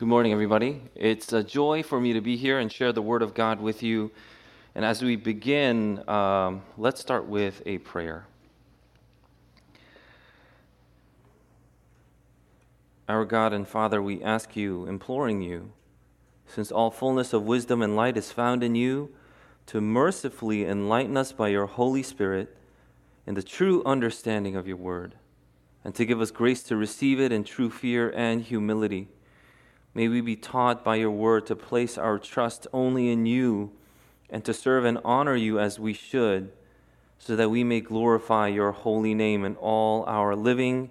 Good 0.00 0.08
morning, 0.08 0.32
everybody. 0.32 0.80
It's 0.94 1.30
a 1.34 1.42
joy 1.42 1.82
for 1.82 2.00
me 2.00 2.14
to 2.14 2.22
be 2.22 2.38
here 2.38 2.58
and 2.58 2.72
share 2.72 2.90
the 2.90 3.02
Word 3.02 3.20
of 3.20 3.34
God 3.34 3.60
with 3.60 3.82
you. 3.82 4.10
And 4.74 4.82
as 4.82 5.02
we 5.02 5.14
begin, 5.14 6.08
um, 6.08 6.62
let's 6.78 7.02
start 7.02 7.26
with 7.26 7.60
a 7.66 7.76
prayer. 7.76 8.24
Our 13.10 13.26
God 13.26 13.52
and 13.52 13.68
Father, 13.68 14.00
we 14.00 14.22
ask 14.22 14.56
you, 14.56 14.86
imploring 14.86 15.42
you, 15.42 15.70
since 16.46 16.72
all 16.72 16.90
fullness 16.90 17.34
of 17.34 17.42
wisdom 17.42 17.82
and 17.82 17.94
light 17.94 18.16
is 18.16 18.32
found 18.32 18.64
in 18.64 18.74
you, 18.74 19.10
to 19.66 19.82
mercifully 19.82 20.64
enlighten 20.64 21.18
us 21.18 21.30
by 21.30 21.48
your 21.48 21.66
Holy 21.66 22.02
Spirit 22.02 22.56
in 23.26 23.34
the 23.34 23.42
true 23.42 23.84
understanding 23.84 24.56
of 24.56 24.66
your 24.66 24.78
Word, 24.78 25.16
and 25.84 25.94
to 25.94 26.06
give 26.06 26.22
us 26.22 26.30
grace 26.30 26.62
to 26.62 26.76
receive 26.76 27.20
it 27.20 27.32
in 27.32 27.44
true 27.44 27.68
fear 27.68 28.10
and 28.16 28.40
humility 28.40 29.08
May 29.94 30.08
we 30.08 30.20
be 30.20 30.36
taught 30.36 30.84
by 30.84 30.96
your 30.96 31.10
word 31.10 31.46
to 31.46 31.56
place 31.56 31.98
our 31.98 32.18
trust 32.18 32.66
only 32.72 33.10
in 33.10 33.26
you 33.26 33.72
and 34.28 34.44
to 34.44 34.54
serve 34.54 34.84
and 34.84 34.98
honor 35.04 35.34
you 35.34 35.58
as 35.58 35.80
we 35.80 35.92
should, 35.92 36.52
so 37.18 37.34
that 37.34 37.50
we 37.50 37.64
may 37.64 37.80
glorify 37.80 38.48
your 38.48 38.70
holy 38.70 39.14
name 39.14 39.44
in 39.44 39.56
all 39.56 40.04
our 40.06 40.36
living 40.36 40.90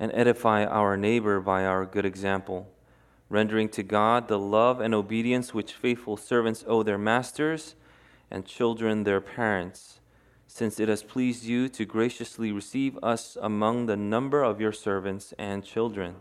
and 0.00 0.10
edify 0.14 0.64
our 0.64 0.96
neighbor 0.96 1.40
by 1.40 1.64
our 1.66 1.84
good 1.84 2.06
example, 2.06 2.68
rendering 3.28 3.68
to 3.68 3.82
God 3.82 4.28
the 4.28 4.38
love 4.38 4.80
and 4.80 4.94
obedience 4.94 5.52
which 5.52 5.74
faithful 5.74 6.16
servants 6.16 6.64
owe 6.66 6.82
their 6.82 6.98
masters 6.98 7.74
and 8.30 8.46
children 8.46 9.04
their 9.04 9.20
parents, 9.20 10.00
since 10.46 10.80
it 10.80 10.88
has 10.88 11.02
pleased 11.02 11.44
you 11.44 11.68
to 11.68 11.84
graciously 11.84 12.50
receive 12.50 12.98
us 13.02 13.36
among 13.42 13.86
the 13.86 13.96
number 13.96 14.42
of 14.42 14.60
your 14.60 14.72
servants 14.72 15.34
and 15.38 15.64
children. 15.64 16.16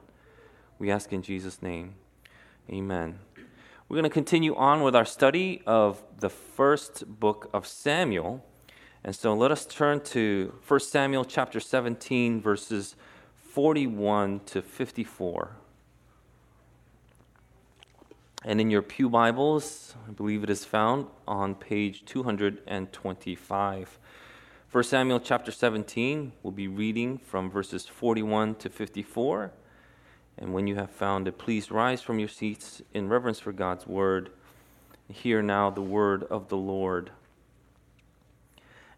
We 0.77 0.91
ask 0.91 1.13
in 1.13 1.21
Jesus' 1.21 1.61
name. 1.61 1.95
Amen. 2.69 3.19
We're 3.87 3.95
going 3.95 4.03
to 4.03 4.09
continue 4.09 4.53
on 4.55 4.81
with 4.81 4.93
our 4.93 5.05
study 5.05 5.61
of 5.65 6.03
the 6.19 6.29
first 6.29 7.05
book 7.07 7.49
of 7.53 7.65
Samuel. 7.65 8.43
And 9.05 9.15
so 9.15 9.33
let 9.33 9.51
us 9.51 9.65
turn 9.65 10.01
to 10.01 10.53
1 10.67 10.79
Samuel 10.81 11.23
chapter 11.23 11.61
17, 11.61 12.41
verses 12.41 12.97
41 13.37 14.41
to 14.47 14.61
54. 14.61 15.55
And 18.43 18.59
in 18.59 18.69
your 18.69 18.81
Pew 18.81 19.09
Bibles, 19.09 19.95
I 20.05 20.11
believe 20.11 20.43
it 20.43 20.49
is 20.49 20.65
found 20.65 21.07
on 21.25 21.55
page 21.55 22.03
225. 22.03 23.99
1 24.69 24.83
Samuel 24.83 25.21
chapter 25.21 25.53
17, 25.53 26.33
we'll 26.43 26.51
be 26.51 26.67
reading 26.67 27.17
from 27.17 27.49
verses 27.49 27.85
41 27.85 28.55
to 28.55 28.69
54. 28.69 29.53
And 30.37 30.53
when 30.53 30.67
you 30.67 30.75
have 30.75 30.91
found 30.91 31.27
it, 31.27 31.37
please 31.37 31.71
rise 31.71 32.01
from 32.01 32.19
your 32.19 32.27
seats 32.27 32.81
in 32.93 33.09
reverence 33.09 33.39
for 33.39 33.51
God's 33.51 33.87
word. 33.87 34.29
Hear 35.09 35.41
now 35.41 35.69
the 35.69 35.81
word 35.81 36.23
of 36.23 36.49
the 36.49 36.57
Lord. 36.57 37.11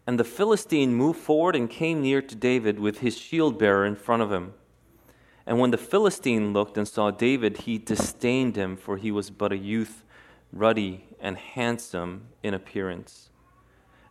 And 0.06 0.18
the 0.18 0.24
Philistine 0.24 0.94
moved 0.94 1.20
forward 1.20 1.54
and 1.54 1.70
came 1.70 2.02
near 2.02 2.20
to 2.20 2.34
David 2.34 2.78
with 2.78 2.98
his 2.98 3.16
shield 3.16 3.58
bearer 3.58 3.86
in 3.86 3.96
front 3.96 4.22
of 4.22 4.32
him. 4.32 4.54
And 5.46 5.58
when 5.58 5.70
the 5.70 5.78
Philistine 5.78 6.52
looked 6.52 6.76
and 6.76 6.86
saw 6.86 7.10
David, 7.10 7.58
he 7.58 7.78
disdained 7.78 8.56
him, 8.56 8.76
for 8.76 8.96
he 8.96 9.10
was 9.10 9.30
but 9.30 9.52
a 9.52 9.56
youth, 9.56 10.04
ruddy 10.52 11.04
and 11.20 11.36
handsome 11.36 12.26
in 12.42 12.54
appearance. 12.54 13.30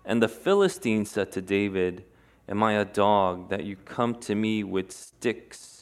And 0.06 0.24
the 0.24 0.28
Philistine 0.28 1.06
said 1.06 1.32
to 1.34 1.42
David, 1.42 2.06
Am 2.48 2.64
I 2.64 2.74
a 2.74 2.86
dog 2.86 3.50
that 3.50 3.64
you 3.64 3.76
come 3.76 4.16
to 4.22 4.36
me 4.36 4.64
with 4.64 4.92
sticks? 4.92 5.79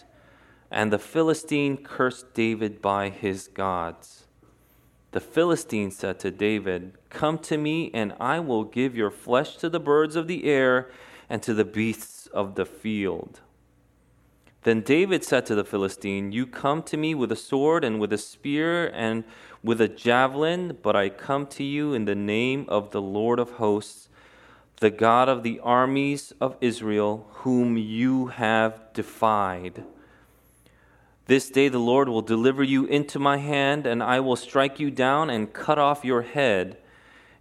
And 0.70 0.92
the 0.92 1.00
Philistine 1.00 1.78
cursed 1.78 2.34
David 2.34 2.82
by 2.82 3.10
his 3.10 3.48
gods. 3.48 4.26
The 5.12 5.22
Philistine 5.22 5.92
said 5.92 6.20
to 6.20 6.32
David, 6.32 6.94
Come 7.10 7.40
to 7.40 7.58
me, 7.58 7.90
and 7.94 8.14
I 8.20 8.40
will 8.40 8.66
give 8.66 8.96
your 8.96 9.10
flesh 9.10 9.56
to 9.58 9.70
the 9.70 9.80
birds 9.80 10.16
of 10.16 10.28
the 10.28 10.46
air 10.46 10.92
and 11.30 11.42
to 11.44 11.54
the 11.54 11.66
beasts 11.66 12.28
of 12.28 12.56
the 12.56 12.66
field. 12.66 13.40
Then 14.64 14.82
David 14.82 15.24
said 15.24 15.46
to 15.46 15.56
the 15.56 15.64
Philistine, 15.64 16.34
You 16.34 16.46
come 16.46 16.84
to 16.84 16.98
me 16.98 17.16
with 17.16 17.32
a 17.32 17.38
sword 17.38 17.86
and 17.86 18.02
with 18.02 18.12
a 18.12 18.18
spear 18.18 18.92
and 18.94 19.24
with 19.64 19.80
a 19.80 19.88
javelin, 19.88 20.78
but 20.82 20.96
I 20.96 21.08
come 21.08 21.48
to 21.48 21.64
you 21.64 21.94
in 21.94 22.04
the 22.04 22.16
name 22.16 22.66
of 22.68 22.92
the 22.92 23.02
Lord 23.02 23.40
of 23.40 23.52
hosts, 23.52 24.10
the 24.82 24.90
God 24.90 25.30
of 25.30 25.44
the 25.44 25.62
armies 25.62 26.34
of 26.42 26.58
Israel, 26.60 27.28
whom 27.32 27.78
you 27.78 28.28
have 28.28 28.92
defied. 28.94 29.86
This 31.28 31.50
day 31.50 31.68
the 31.68 31.78
Lord 31.78 32.08
will 32.08 32.22
deliver 32.22 32.64
you 32.64 32.86
into 32.86 33.20
my 33.20 33.36
hand, 33.36 33.86
and 33.86 34.02
I 34.02 34.22
will 34.22 34.38
strike 34.38 34.80
you 34.80 34.90
down 34.90 35.30
and 35.30 35.52
cut 35.52 35.78
off 35.78 36.06
your 36.06 36.22
head. 36.22 36.78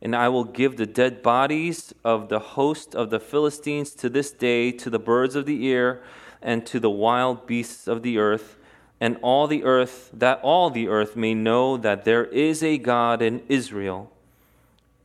And 0.02 0.14
I 0.14 0.28
will 0.28 0.42
give 0.42 0.76
the 0.76 0.86
dead 0.86 1.22
bodies 1.22 1.94
of 2.04 2.28
the 2.28 2.41
host 2.41 2.97
of 2.97 3.10
the 3.10 3.20
Philistines 3.20 3.92
to 3.94 4.08
this 4.08 4.32
day 4.32 4.72
to 4.72 4.91
the 4.91 4.98
birds 4.98 5.36
of 5.36 5.47
the 5.47 5.72
air 5.72 6.02
and 6.42 6.66
to 6.66 6.80
the 6.80 6.91
wild 6.91 7.47
beasts 7.47 7.86
of 7.86 8.02
the 8.02 8.19
earth, 8.19 8.58
and 9.00 9.19
all 9.22 9.47
the 9.47 9.62
earth, 9.62 10.10
that 10.12 10.41
all 10.42 10.68
the 10.68 10.88
earth 10.88 11.14
may 11.14 11.32
know 11.34 11.76
that 11.76 12.04
there 12.04 12.24
is 12.24 12.64
a 12.64 12.78
God 12.78 13.22
in 13.22 13.41
Israel, 13.48 14.10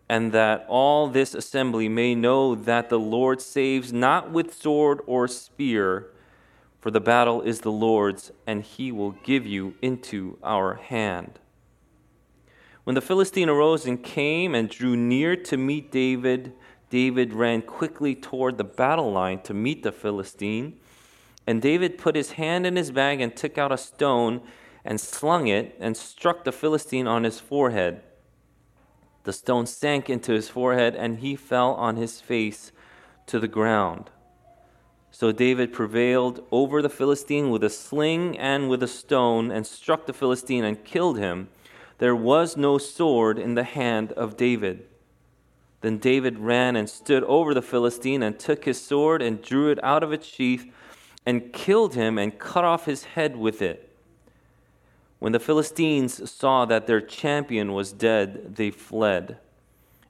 and 0.10 0.32
that 0.32 0.66
all 0.68 1.08
this 1.08 1.36
assembly 1.36 1.88
may 1.88 2.16
know 2.16 2.56
that 2.56 2.90
the 2.90 3.00
Lord 3.00 3.42
saves 3.42 3.94
not 3.94 4.32
with 4.32 4.54
sword 4.54 5.02
or 5.06 5.28
spear 5.28 6.08
for 6.82 6.92
the 6.92 7.00
battle 7.00 7.42
is 7.42 7.62
the 7.62 7.72
Lord's, 7.72 8.32
and 8.48 8.64
he 8.64 8.92
will 8.92 9.12
give 9.12 9.46
you 9.46 9.76
into 9.82 10.38
our 10.44 10.74
hand. 10.74 11.40
When 12.84 12.96
the 12.96 13.02
Philistine 13.02 13.50
arose 13.50 13.86
and 13.86 14.04
came 14.04 14.56
and 14.56 14.68
drew 14.68 14.98
near 14.98 15.36
to 15.36 15.58
meet 15.58 15.92
David, 15.92 16.54
David 16.90 17.34
ran 17.34 17.62
quickly 17.62 18.16
toward 18.16 18.58
the 18.58 18.64
battle 18.64 19.12
line 19.12 19.42
to 19.44 19.54
meet 19.54 19.84
the 19.84 19.92
Philistine. 19.92 20.80
And 21.46 21.62
David 21.62 22.00
put 22.00 22.16
his 22.16 22.34
hand 22.34 22.66
in 22.66 22.76
his 22.76 22.92
bag 22.92 23.22
and 23.22 23.36
took 23.36 23.58
out 23.60 23.72
a 23.72 23.78
stone 23.78 24.42
and 24.84 25.00
slung 25.00 25.48
it 25.48 25.78
and 25.80 25.96
struck 25.96 26.44
the 26.44 26.52
Philistine 26.52 27.08
on 27.08 27.24
his 27.24 27.40
forehead. 27.40 28.02
The 29.24 29.34
stone 29.34 29.68
sank 29.68 30.10
into 30.10 30.34
his 30.34 30.50
forehead, 30.50 30.96
and 30.96 31.20
he 31.20 31.36
fell 31.36 31.76
on 31.76 31.96
his 31.96 32.20
face 32.20 32.72
to 33.28 33.40
the 33.40 33.48
ground. 33.48 34.10
So 35.22 35.32
David 35.32 35.72
prevailed 35.72 36.44
over 36.50 36.82
the 36.82 36.90
Philistine 36.90 37.52
with 37.52 37.64
a 37.64 37.70
sling 37.70 38.36
and 38.40 38.72
with 38.72 38.82
a 38.82 38.88
stone, 38.88 39.52
and 39.52 39.68
struck 39.68 40.08
the 40.08 40.14
Philistine 40.14 40.64
and 40.64 40.84
killed 40.84 41.20
him. 41.20 41.50
There 42.00 42.16
was 42.16 42.58
no 42.58 42.80
sword 42.80 43.38
in 43.38 43.54
the 43.54 43.64
hand 43.64 44.14
of 44.14 44.36
David. 44.36 44.84
Then 45.82 46.00
David 46.00 46.40
ran 46.40 46.76
and 46.76 46.90
stood 46.90 47.24
over 47.26 47.54
the 47.54 47.62
Philistine, 47.62 48.24
and 48.24 48.40
took 48.40 48.66
his 48.66 48.82
sword 48.82 49.22
and 49.22 49.44
drew 49.44 49.70
it 49.70 49.78
out 49.84 50.02
of 50.02 50.12
its 50.12 50.26
sheath, 50.26 50.74
and 51.24 51.54
killed 51.54 51.94
him 51.94 52.18
and 52.18 52.40
cut 52.40 52.64
off 52.64 52.86
his 52.86 53.04
head 53.04 53.38
with 53.38 53.62
it. 53.62 53.96
When 55.20 55.34
the 55.34 55.40
Philistines 55.40 56.32
saw 56.32 56.66
that 56.66 56.88
their 56.88 57.00
champion 57.00 57.74
was 57.74 57.94
dead, 57.94 58.56
they 58.56 58.72
fled. 58.72 59.38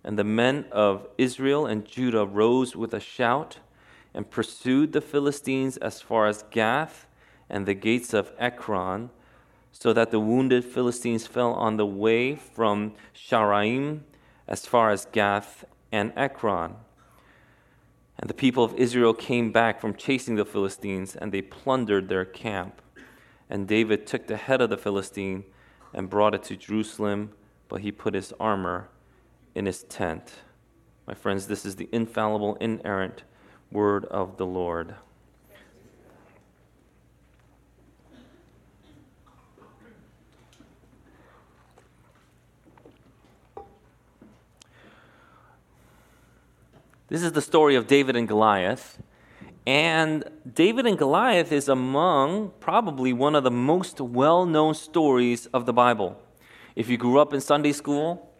And 0.05 0.17
the 0.17 0.23
men 0.23 0.67
of 0.71 1.05
Israel 1.17 1.65
and 1.65 1.83
Judah 1.83 2.25
rose 2.25 2.77
with 2.77 2.93
a 2.93 3.01
shout 3.01 3.57
and 4.13 4.29
pursued 4.29 4.93
the 4.93 5.01
Philistines 5.01 5.77
as 5.77 6.01
far 6.01 6.27
as 6.27 6.43
Gath 6.51 7.07
and 7.49 7.65
the 7.65 7.73
gates 7.73 8.13
of 8.13 8.31
Ekron, 8.37 9.09
so 9.71 9.93
that 9.93 10.11
the 10.11 10.19
wounded 10.19 10.65
Philistines 10.65 11.27
fell 11.27 11.53
on 11.53 11.77
the 11.77 11.85
way 11.85 12.35
from 12.35 12.93
Shaaraim 13.15 14.01
as 14.47 14.65
far 14.65 14.91
as 14.91 15.05
Gath 15.11 15.63
and 15.91 16.11
Ekron. 16.15 16.75
And 18.19 18.29
the 18.29 18.35
people 18.35 18.63
of 18.63 18.75
Israel 18.75 19.13
came 19.13 19.51
back 19.51 19.81
from 19.81 19.95
chasing 19.95 20.35
the 20.35 20.45
Philistines, 20.45 21.15
and 21.15 21.31
they 21.31 21.41
plundered 21.41 22.07
their 22.07 22.25
camp. 22.25 22.81
And 23.49 23.67
David 23.67 24.05
took 24.05 24.27
the 24.27 24.37
head 24.37 24.61
of 24.61 24.69
the 24.69 24.77
Philistine 24.77 25.45
and 25.93 26.09
brought 26.09 26.35
it 26.35 26.43
to 26.43 26.55
Jerusalem, 26.55 27.31
but 27.67 27.81
he 27.81 27.91
put 27.91 28.13
his 28.13 28.33
armor 28.39 28.89
in 29.55 29.65
his 29.65 29.83
tent. 29.83 30.33
My 31.07 31.13
friends, 31.13 31.47
this 31.47 31.65
is 31.65 31.75
the 31.77 31.89
infallible, 31.91 32.55
inerrant, 32.55 33.23
word 33.71 34.05
of 34.05 34.37
the 34.37 34.45
Lord. 34.45 34.95
This 47.07 47.23
is 47.23 47.33
the 47.33 47.41
story 47.41 47.75
of 47.75 47.87
David 47.87 48.15
and 48.15 48.25
Goliath. 48.25 49.01
And 49.67 50.23
David 50.49 50.87
and 50.87 50.97
Goliath 50.97 51.51
is 51.51 51.67
among 51.67 52.53
probably 52.61 53.11
one 53.13 53.35
of 53.35 53.43
the 53.43 53.51
most 53.51 53.99
well 53.99 54.45
known 54.45 54.73
stories 54.73 55.45
of 55.47 55.65
the 55.65 55.73
Bible. 55.73 56.17
If 56.75 56.89
you 56.89 56.97
grew 56.97 57.19
up 57.19 57.33
in 57.33 57.41
Sunday 57.41 57.73
school, 57.73 58.30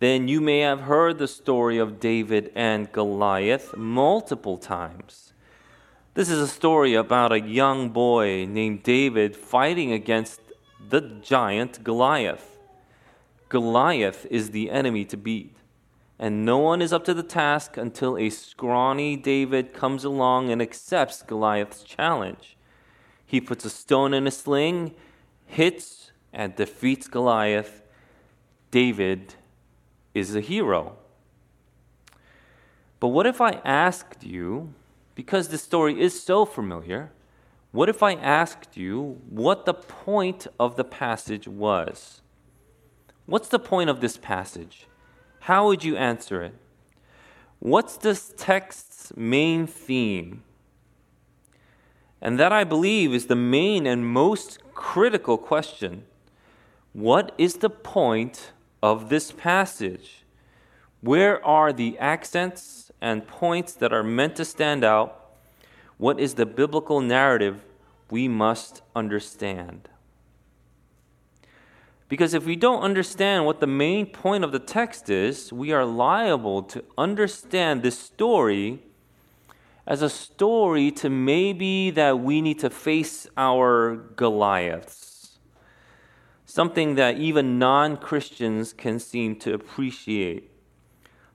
then 0.00 0.28
you 0.28 0.40
may 0.40 0.60
have 0.60 0.80
heard 0.82 1.18
the 1.18 1.28
story 1.28 1.76
of 1.78 2.00
David 2.00 2.50
and 2.54 2.90
Goliath 2.90 3.76
multiple 3.76 4.56
times. 4.56 5.34
This 6.14 6.30
is 6.30 6.40
a 6.40 6.48
story 6.48 6.94
about 6.94 7.32
a 7.32 7.40
young 7.40 7.90
boy 7.90 8.46
named 8.46 8.82
David 8.82 9.36
fighting 9.36 9.92
against 9.92 10.40
the 10.88 11.02
giant 11.02 11.84
Goliath. 11.84 12.58
Goliath 13.50 14.26
is 14.30 14.50
the 14.50 14.70
enemy 14.70 15.04
to 15.04 15.18
beat. 15.18 15.54
And 16.18 16.44
no 16.46 16.58
one 16.58 16.80
is 16.80 16.92
up 16.92 17.04
to 17.04 17.14
the 17.14 17.22
task 17.22 17.76
until 17.76 18.16
a 18.16 18.30
scrawny 18.30 19.16
David 19.16 19.74
comes 19.74 20.04
along 20.04 20.50
and 20.50 20.62
accepts 20.62 21.22
Goliath's 21.22 21.82
challenge. 21.82 22.56
He 23.26 23.40
puts 23.40 23.64
a 23.66 23.70
stone 23.70 24.14
in 24.14 24.26
a 24.26 24.30
sling, 24.30 24.94
hits, 25.46 26.10
and 26.32 26.56
defeats 26.56 27.06
Goliath. 27.06 27.82
David 28.70 29.34
is 30.14 30.34
a 30.34 30.40
hero. 30.40 30.96
But 32.98 33.08
what 33.08 33.26
if 33.26 33.40
I 33.40 33.60
asked 33.64 34.24
you, 34.24 34.74
because 35.14 35.48
this 35.48 35.62
story 35.62 36.00
is 36.00 36.22
so 36.22 36.44
familiar, 36.44 37.12
what 37.72 37.88
if 37.88 38.02
I 38.02 38.14
asked 38.14 38.76
you 38.76 39.20
what 39.28 39.64
the 39.64 39.74
point 39.74 40.46
of 40.58 40.76
the 40.76 40.84
passage 40.84 41.46
was? 41.46 42.20
What's 43.26 43.48
the 43.48 43.58
point 43.58 43.88
of 43.88 44.00
this 44.00 44.16
passage? 44.16 44.86
How 45.40 45.66
would 45.66 45.84
you 45.84 45.96
answer 45.96 46.42
it? 46.42 46.54
What's 47.60 47.96
this 47.96 48.34
text's 48.36 49.12
main 49.16 49.66
theme? 49.66 50.42
And 52.20 52.38
that 52.38 52.52
I 52.52 52.64
believe 52.64 53.14
is 53.14 53.26
the 53.26 53.36
main 53.36 53.86
and 53.86 54.06
most 54.06 54.58
critical 54.74 55.38
question. 55.38 56.04
What 56.92 57.32
is 57.38 57.56
the 57.56 57.70
point 57.70 58.52
of 58.82 59.08
this 59.08 59.32
passage? 59.32 60.24
Where 61.00 61.44
are 61.44 61.72
the 61.72 61.98
accents 61.98 62.90
and 63.00 63.26
points 63.26 63.72
that 63.74 63.92
are 63.92 64.02
meant 64.02 64.36
to 64.36 64.44
stand 64.44 64.84
out? 64.84 65.34
What 65.96 66.20
is 66.20 66.34
the 66.34 66.46
biblical 66.46 67.00
narrative 67.00 67.62
we 68.10 68.28
must 68.28 68.82
understand? 68.94 69.88
Because 72.08 72.34
if 72.34 72.44
we 72.44 72.56
don't 72.56 72.82
understand 72.82 73.46
what 73.46 73.60
the 73.60 73.66
main 73.66 74.06
point 74.06 74.42
of 74.42 74.50
the 74.50 74.58
text 74.58 75.08
is, 75.08 75.52
we 75.52 75.72
are 75.72 75.84
liable 75.84 76.62
to 76.64 76.84
understand 76.98 77.82
this 77.82 77.98
story 77.98 78.82
as 79.86 80.02
a 80.02 80.08
story 80.08 80.90
to 80.90 81.08
maybe 81.08 81.90
that 81.90 82.18
we 82.18 82.40
need 82.40 82.58
to 82.60 82.70
face 82.70 83.28
our 83.36 83.96
Goliaths. 84.16 85.09
Something 86.50 86.96
that 86.96 87.16
even 87.16 87.60
non 87.60 87.96
Christians 87.96 88.72
can 88.72 88.98
seem 88.98 89.36
to 89.36 89.54
appreciate. 89.54 90.50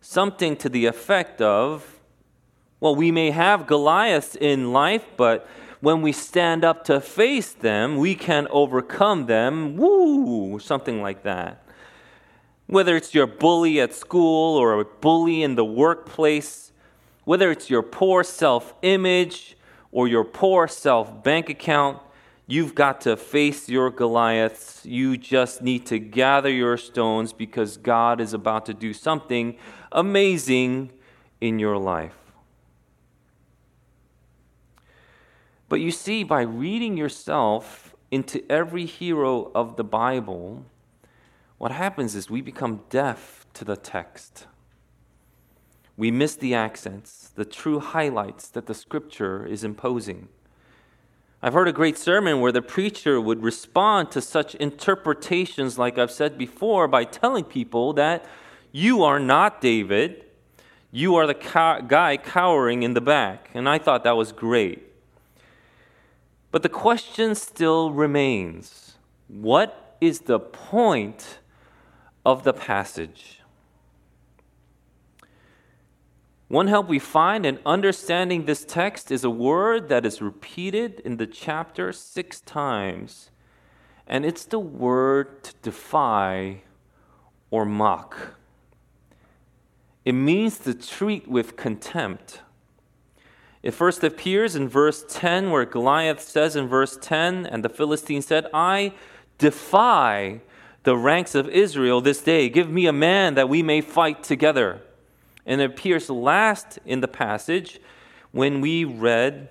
Something 0.02 0.58
to 0.58 0.68
the 0.68 0.88
effect 0.88 1.42
of, 1.42 2.02
well, 2.82 2.98
we 2.98 3.12
may 3.12 3.32
have 3.32 3.66
Goliaths 3.66 4.36
in 4.36 4.74
life, 4.74 5.06
but 5.16 5.48
when 5.80 6.02
we 6.02 6.12
stand 6.12 6.66
up 6.66 6.84
to 6.84 7.00
face 7.00 7.54
them, 7.54 7.96
we 7.96 8.14
can 8.14 8.50
overcome 8.50 9.28
them. 9.28 9.78
Woo! 9.78 10.60
Something 10.60 11.02
like 11.02 11.24
that. 11.24 11.64
Whether 12.68 12.98
it's 12.98 13.16
your 13.16 13.26
bully 13.26 13.80
at 13.80 13.94
school 13.94 14.58
or 14.58 14.82
a 14.82 14.84
bully 14.84 15.44
in 15.44 15.56
the 15.56 15.64
workplace, 15.64 16.74
whether 17.24 17.50
it's 17.52 17.70
your 17.70 17.84
poor 17.84 18.22
self 18.26 18.74
image 18.82 19.56
or 19.94 20.10
your 20.10 20.26
poor 20.26 20.68
self 20.68 21.24
bank 21.24 21.50
account, 21.50 22.00
you've 22.48 22.76
got 22.76 23.02
to 23.02 23.18
face 23.18 23.70
your 23.70 23.90
Goliaths. 23.90 24.86
You 24.86 25.18
just 25.18 25.62
need 25.62 25.86
to 25.88 26.00
gather 26.00 26.50
your 26.50 26.78
stones 26.78 27.34
because 27.34 27.78
God 27.78 28.22
is 28.22 28.34
about 28.34 28.66
to 28.68 28.74
do 28.74 28.94
something 28.94 29.58
amazing 29.92 30.92
in 31.42 31.60
your 31.60 31.78
life. 31.78 32.16
But 35.68 35.80
you 35.80 35.92
see, 35.92 36.24
by 36.24 36.42
reading 36.42 36.96
yourself 36.96 37.96
into 38.12 38.44
every 38.50 38.86
hero 38.86 39.52
of 39.56 39.78
the 39.78 39.84
Bible, 39.84 40.66
what 41.58 41.72
happens 41.72 42.16
is 42.16 42.30
we 42.30 42.42
become 42.42 42.82
deaf 42.90 43.46
to 43.54 43.66
the 43.66 43.76
text. 43.76 44.46
We 45.98 46.12
miss 46.12 46.36
the 46.36 46.54
accents, 46.54 47.32
the 47.34 47.46
true 47.46 47.80
highlights 47.80 48.50
that 48.50 48.68
the 48.68 48.74
scripture 48.74 49.46
is 49.46 49.64
imposing. 49.64 50.28
I've 51.46 51.54
heard 51.54 51.68
a 51.68 51.74
great 51.74 51.96
sermon 51.96 52.40
where 52.40 52.52
the 52.52 52.64
preacher 52.64 53.22
would 53.22 53.44
respond 53.44 54.10
to 54.14 54.20
such 54.20 54.56
interpretations, 54.56 55.78
like 55.78 56.00
I've 56.00 56.10
said 56.10 56.40
before, 56.40 56.88
by 56.88 57.04
telling 57.04 57.44
people 57.44 57.94
that 57.94 58.26
you 58.72 59.04
are 59.04 59.20
not 59.20 59.62
David, 59.62 60.26
you 60.92 61.14
are 61.14 61.28
the 61.28 61.36
cow- 61.36 61.82
guy 61.82 62.18
cowering 62.18 62.82
in 62.82 62.96
the 62.96 63.00
back. 63.00 63.52
And 63.54 63.70
I 63.70 63.78
thought 63.78 64.04
that 64.06 64.18
was 64.18 64.32
great. 64.32 64.92
But 66.50 66.64
the 66.64 66.70
question 66.70 67.36
still 67.36 67.92
remains 67.92 68.96
what 69.28 69.98
is 70.02 70.22
the 70.22 70.40
point 70.40 71.38
of 72.26 72.44
the 72.44 72.54
passage? 72.54 73.42
One 76.48 76.68
help 76.68 76.88
we 76.88 77.00
find 77.00 77.46
in 77.46 77.60
understanding 77.66 78.46
this 78.46 78.64
text 78.64 79.12
is 79.12 79.24
a 79.24 79.30
word 79.30 79.90
that 79.90 80.06
is 80.06 80.22
repeated 80.22 81.00
in 81.00 81.18
the 81.18 81.26
chapter 81.26 81.92
six 81.92 82.40
times, 82.42 83.32
and 84.06 84.24
it's 84.24 84.46
the 84.46 84.60
word 84.60 85.44
to 85.44 85.54
defy 85.64 86.62
or 87.50 87.66
mock. 87.66 88.36
It 90.04 90.14
means 90.14 90.60
to 90.60 90.76
treat 90.76 91.28
with 91.28 91.56
contempt. 91.56 92.42
It 93.64 93.72
first 93.72 94.04
appears 94.04 94.56
in 94.56 94.70
verse 94.70 95.04
10, 95.10 95.50
where 95.50 95.66
Goliath 95.66 96.22
says 96.22 96.56
in 96.56 96.68
verse 96.68 96.96
10, 97.02 97.48
and 97.48 97.66
the 97.66 97.70
Philistine 97.70 98.22
said, 98.22 98.46
I 98.54 98.94
defy 99.40 100.42
the 100.84 100.96
ranks 100.96 101.34
of 101.34 101.50
Israel 101.50 102.02
this 102.02 102.22
day. 102.22 102.50
Give 102.50 102.70
me 102.70 102.86
a 102.86 102.94
man 102.94 103.34
that 103.34 103.50
we 103.50 103.64
may 103.64 103.82
fight 103.82 104.22
together. 104.22 104.84
And 105.46 105.62
it 105.62 105.72
appears 105.72 106.10
last 106.10 106.80
in 106.86 107.02
the 107.02 107.08
passage 107.08 107.80
when 108.32 108.62
we 108.62 108.84
read 108.84 109.50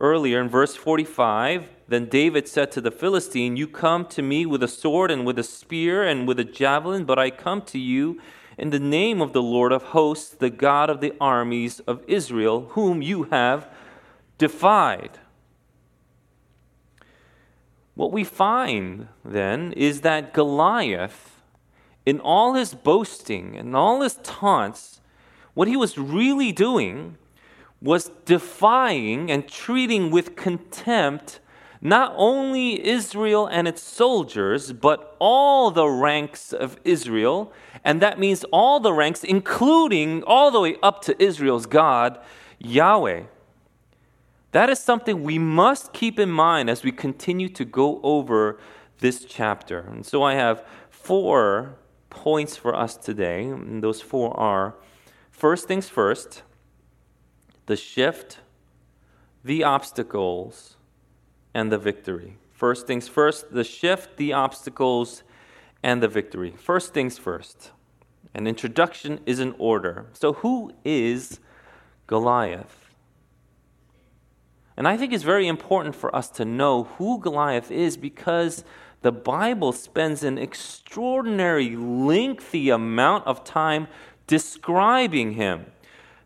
earlier 0.00 0.40
in 0.40 0.48
verse 0.48 0.74
45 0.74 1.68
Then 1.88 2.06
David 2.06 2.48
said 2.48 2.72
to 2.72 2.80
the 2.80 2.90
Philistine, 2.90 3.56
You 3.56 3.66
come 3.68 4.06
to 4.06 4.22
me 4.22 4.46
with 4.46 4.62
a 4.62 4.68
sword 4.68 5.10
and 5.10 5.24
with 5.24 5.38
a 5.38 5.44
spear 5.44 6.02
and 6.02 6.26
with 6.26 6.40
a 6.40 6.44
javelin, 6.44 7.04
but 7.04 7.18
I 7.18 7.30
come 7.30 7.62
to 7.62 7.78
you 7.78 8.20
in 8.58 8.70
the 8.70 8.78
name 8.78 9.22
of 9.22 9.32
the 9.32 9.42
Lord 9.42 9.72
of 9.72 9.84
hosts, 9.84 10.34
the 10.34 10.50
God 10.50 10.90
of 10.90 11.00
the 11.00 11.14
armies 11.20 11.80
of 11.80 12.04
Israel, 12.06 12.66
whom 12.70 13.00
you 13.00 13.24
have 13.24 13.68
defied. 14.36 15.18
What 17.94 18.12
we 18.12 18.24
find 18.24 19.08
then 19.24 19.72
is 19.72 20.02
that 20.02 20.32
Goliath, 20.32 21.42
in 22.06 22.20
all 22.20 22.54
his 22.54 22.74
boasting 22.74 23.56
and 23.56 23.76
all 23.76 24.00
his 24.00 24.14
taunts, 24.22 24.99
what 25.54 25.68
he 25.68 25.76
was 25.76 25.98
really 25.98 26.52
doing 26.52 27.16
was 27.82 28.10
defying 28.24 29.30
and 29.30 29.48
treating 29.48 30.10
with 30.10 30.36
contempt 30.36 31.40
not 31.80 32.12
only 32.16 32.86
Israel 32.86 33.46
and 33.46 33.66
its 33.66 33.82
soldiers, 33.82 34.72
but 34.72 35.16
all 35.18 35.70
the 35.70 35.88
ranks 35.88 36.52
of 36.52 36.78
Israel. 36.84 37.52
And 37.84 38.02
that 38.02 38.18
means 38.18 38.44
all 38.52 38.80
the 38.80 38.92
ranks, 38.92 39.24
including 39.24 40.22
all 40.24 40.50
the 40.50 40.60
way 40.60 40.76
up 40.82 41.02
to 41.02 41.22
Israel's 41.22 41.66
God, 41.66 42.18
Yahweh. 42.58 43.22
That 44.52 44.68
is 44.68 44.78
something 44.78 45.22
we 45.22 45.38
must 45.38 45.92
keep 45.92 46.18
in 46.18 46.30
mind 46.30 46.68
as 46.68 46.82
we 46.82 46.92
continue 46.92 47.48
to 47.50 47.64
go 47.64 48.00
over 48.02 48.58
this 48.98 49.24
chapter. 49.24 49.80
And 49.80 50.04
so 50.04 50.22
I 50.22 50.34
have 50.34 50.66
four 50.90 51.76
points 52.10 52.56
for 52.56 52.74
us 52.74 52.96
today. 52.96 53.44
And 53.44 53.82
those 53.82 54.02
four 54.02 54.38
are 54.38 54.74
first 55.40 55.66
things 55.66 55.88
first, 55.88 56.42
the 57.64 57.74
shift, 57.74 58.40
the 59.42 59.64
obstacles, 59.64 60.76
and 61.54 61.72
the 61.72 61.78
victory. 61.78 62.36
First 62.52 62.86
things 62.86 63.08
first, 63.08 63.50
the 63.50 63.64
shift, 63.64 64.18
the 64.18 64.34
obstacles, 64.34 65.22
and 65.82 66.02
the 66.02 66.08
victory. 66.08 66.52
First 66.58 66.92
things 66.92 67.16
first. 67.16 67.70
An 68.34 68.46
introduction 68.46 69.18
is 69.24 69.40
in 69.40 69.54
order. 69.58 70.08
So, 70.12 70.34
who 70.34 70.72
is 70.84 71.40
Goliath? 72.06 72.90
And 74.76 74.86
I 74.86 74.98
think 74.98 75.14
it's 75.14 75.24
very 75.24 75.48
important 75.48 75.96
for 75.96 76.14
us 76.14 76.28
to 76.32 76.44
know 76.44 76.84
who 76.98 77.18
Goliath 77.18 77.70
is 77.70 77.96
because 77.96 78.62
the 79.00 79.12
Bible 79.12 79.72
spends 79.72 80.22
an 80.22 80.36
extraordinary, 80.36 81.74
lengthy 81.76 82.68
amount 82.68 83.26
of 83.26 83.42
time 83.42 83.88
describing 84.30 85.32
him. 85.32 85.66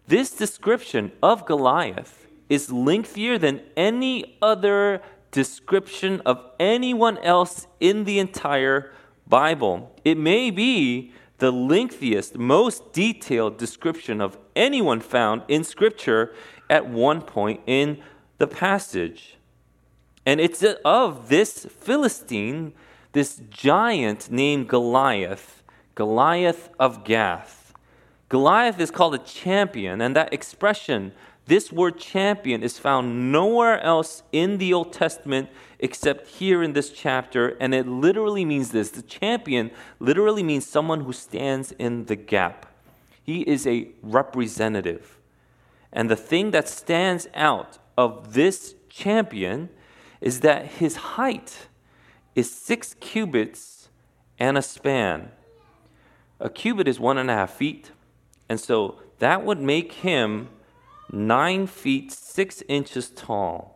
This 0.06 0.30
description 0.30 1.10
of 1.22 1.46
Goliath 1.46 2.26
is 2.50 2.70
lengthier 2.70 3.38
than 3.38 3.62
any 3.78 4.36
other 4.42 5.00
description 5.30 6.20
of 6.26 6.44
anyone 6.60 7.16
else 7.18 7.66
in 7.80 8.04
the 8.04 8.18
entire 8.18 8.92
Bible. 9.26 9.90
It 10.04 10.18
may 10.18 10.50
be 10.50 11.14
the 11.38 11.50
lengthiest, 11.50 12.36
most 12.36 12.92
detailed 12.92 13.56
description 13.56 14.20
of 14.20 14.36
anyone 14.54 15.00
found 15.00 15.40
in 15.48 15.64
Scripture 15.64 16.34
at 16.68 16.86
one 16.86 17.22
point 17.22 17.62
in 17.66 18.02
the 18.36 18.46
passage. 18.46 19.38
And 20.26 20.42
it's 20.42 20.62
of 20.84 21.30
this 21.30 21.64
Philistine 21.70 22.74
this 23.12 23.40
giant 23.48 24.30
named 24.30 24.68
Goliath, 24.68 25.62
Goliath 25.94 26.68
of 26.78 27.04
Gath. 27.04 27.63
Goliath 28.28 28.80
is 28.80 28.90
called 28.90 29.14
a 29.14 29.18
champion, 29.18 30.00
and 30.00 30.16
that 30.16 30.32
expression, 30.32 31.12
this 31.46 31.70
word 31.70 31.98
champion, 31.98 32.62
is 32.62 32.78
found 32.78 33.30
nowhere 33.30 33.80
else 33.80 34.22
in 34.32 34.58
the 34.58 34.72
Old 34.72 34.92
Testament 34.92 35.48
except 35.78 36.26
here 36.26 36.62
in 36.62 36.72
this 36.72 36.90
chapter, 36.90 37.48
and 37.60 37.74
it 37.74 37.86
literally 37.86 38.44
means 38.44 38.70
this. 38.70 38.90
The 38.90 39.02
champion 39.02 39.70
literally 40.00 40.42
means 40.42 40.66
someone 40.66 41.02
who 41.02 41.12
stands 41.12 41.72
in 41.72 42.06
the 42.06 42.16
gap. 42.16 42.66
He 43.22 43.42
is 43.42 43.66
a 43.66 43.88
representative. 44.02 45.18
And 45.92 46.10
the 46.10 46.16
thing 46.16 46.50
that 46.50 46.68
stands 46.68 47.28
out 47.34 47.78
of 47.96 48.34
this 48.34 48.74
champion 48.88 49.68
is 50.20 50.40
that 50.40 50.66
his 50.66 50.96
height 50.96 51.68
is 52.34 52.50
six 52.50 52.94
cubits 53.00 53.88
and 54.38 54.58
a 54.58 54.62
span. 54.62 55.30
A 56.40 56.50
cubit 56.50 56.88
is 56.88 56.98
one 56.98 57.18
and 57.18 57.30
a 57.30 57.34
half 57.34 57.52
feet, 57.52 57.92
and 58.48 58.60
so 58.60 59.00
that 59.18 59.44
would 59.44 59.60
make 59.60 59.92
him 59.92 60.48
nine 61.10 61.66
feet 61.66 62.12
six 62.12 62.62
inches 62.68 63.10
tall. 63.10 63.74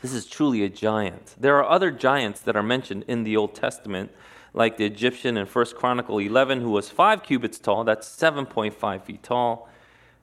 This 0.00 0.12
is 0.12 0.26
truly 0.26 0.64
a 0.64 0.68
giant. 0.68 1.36
There 1.38 1.56
are 1.58 1.68
other 1.68 1.90
giants 1.90 2.40
that 2.40 2.56
are 2.56 2.62
mentioned 2.62 3.04
in 3.06 3.22
the 3.22 3.36
Old 3.36 3.54
Testament, 3.54 4.10
like 4.52 4.76
the 4.76 4.84
Egyptian 4.84 5.36
in 5.36 5.46
1 5.46 5.66
Chronicle 5.76 6.18
11, 6.18 6.60
who 6.60 6.70
was 6.70 6.90
five 6.90 7.22
cubits 7.22 7.58
tall. 7.58 7.84
That's 7.84 8.08
7.5 8.08 9.02
feet 9.02 9.22
tall. 9.22 9.68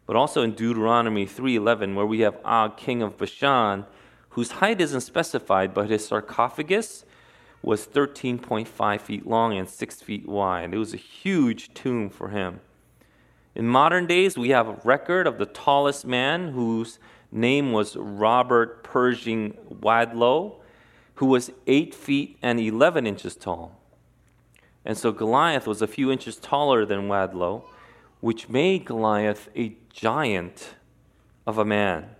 But 0.06 0.16
also 0.16 0.42
in 0.42 0.52
Deuteronomy 0.52 1.26
3:11, 1.26 1.96
where 1.96 2.06
we 2.06 2.22
have 2.22 2.38
Og, 2.44 2.76
king 2.78 3.02
of 3.02 3.18
Bashan, 3.18 3.86
whose 4.30 4.52
height 4.52 4.82
isn't 4.82 5.02
specified, 5.02 5.74
but 5.74 5.90
his 5.90 6.06
sarcophagus 6.06 7.06
was 7.62 7.86
13.5 7.86 9.02
feet 9.02 9.28
long 9.28 9.58
and 9.58 9.68
6 9.68 10.02
feet 10.02 10.28
wide. 10.28 10.74
It 10.74 10.78
was 10.78 10.94
a 10.94 10.98
huge 10.98 11.74
tomb 11.74 12.10
for 12.10 12.30
him. 12.30 12.62
In 13.56 13.68
modern 13.68 14.06
days, 14.06 14.38
we 14.38 14.50
have 14.50 14.68
a 14.68 14.80
record 14.84 15.28
of 15.28 15.38
the 15.38 15.46
tallest 15.46 16.06
man 16.06 16.50
whose 16.50 17.00
name 17.32 17.72
was 17.72 17.96
Robert 17.96 18.84
Pershing 18.84 19.58
Wadlow, 19.82 20.56
who 21.16 21.26
was 21.26 21.52
8 21.68 21.94
feet 21.94 22.38
and 22.42 22.60
11 22.60 23.06
inches 23.06 23.36
tall. 23.36 23.76
And 24.86 24.98
so 24.98 25.12
Goliath 25.12 25.68
was 25.68 25.82
a 25.82 25.88
few 25.88 26.12
inches 26.12 26.38
taller 26.38 26.86
than 26.86 27.10
Wadlow, 27.10 27.64
which 28.22 28.50
made 28.50 28.86
Goliath 28.86 29.50
a 29.56 29.76
giant 29.92 30.76
of 31.46 31.58
a 31.58 31.66
man. 31.66 32.16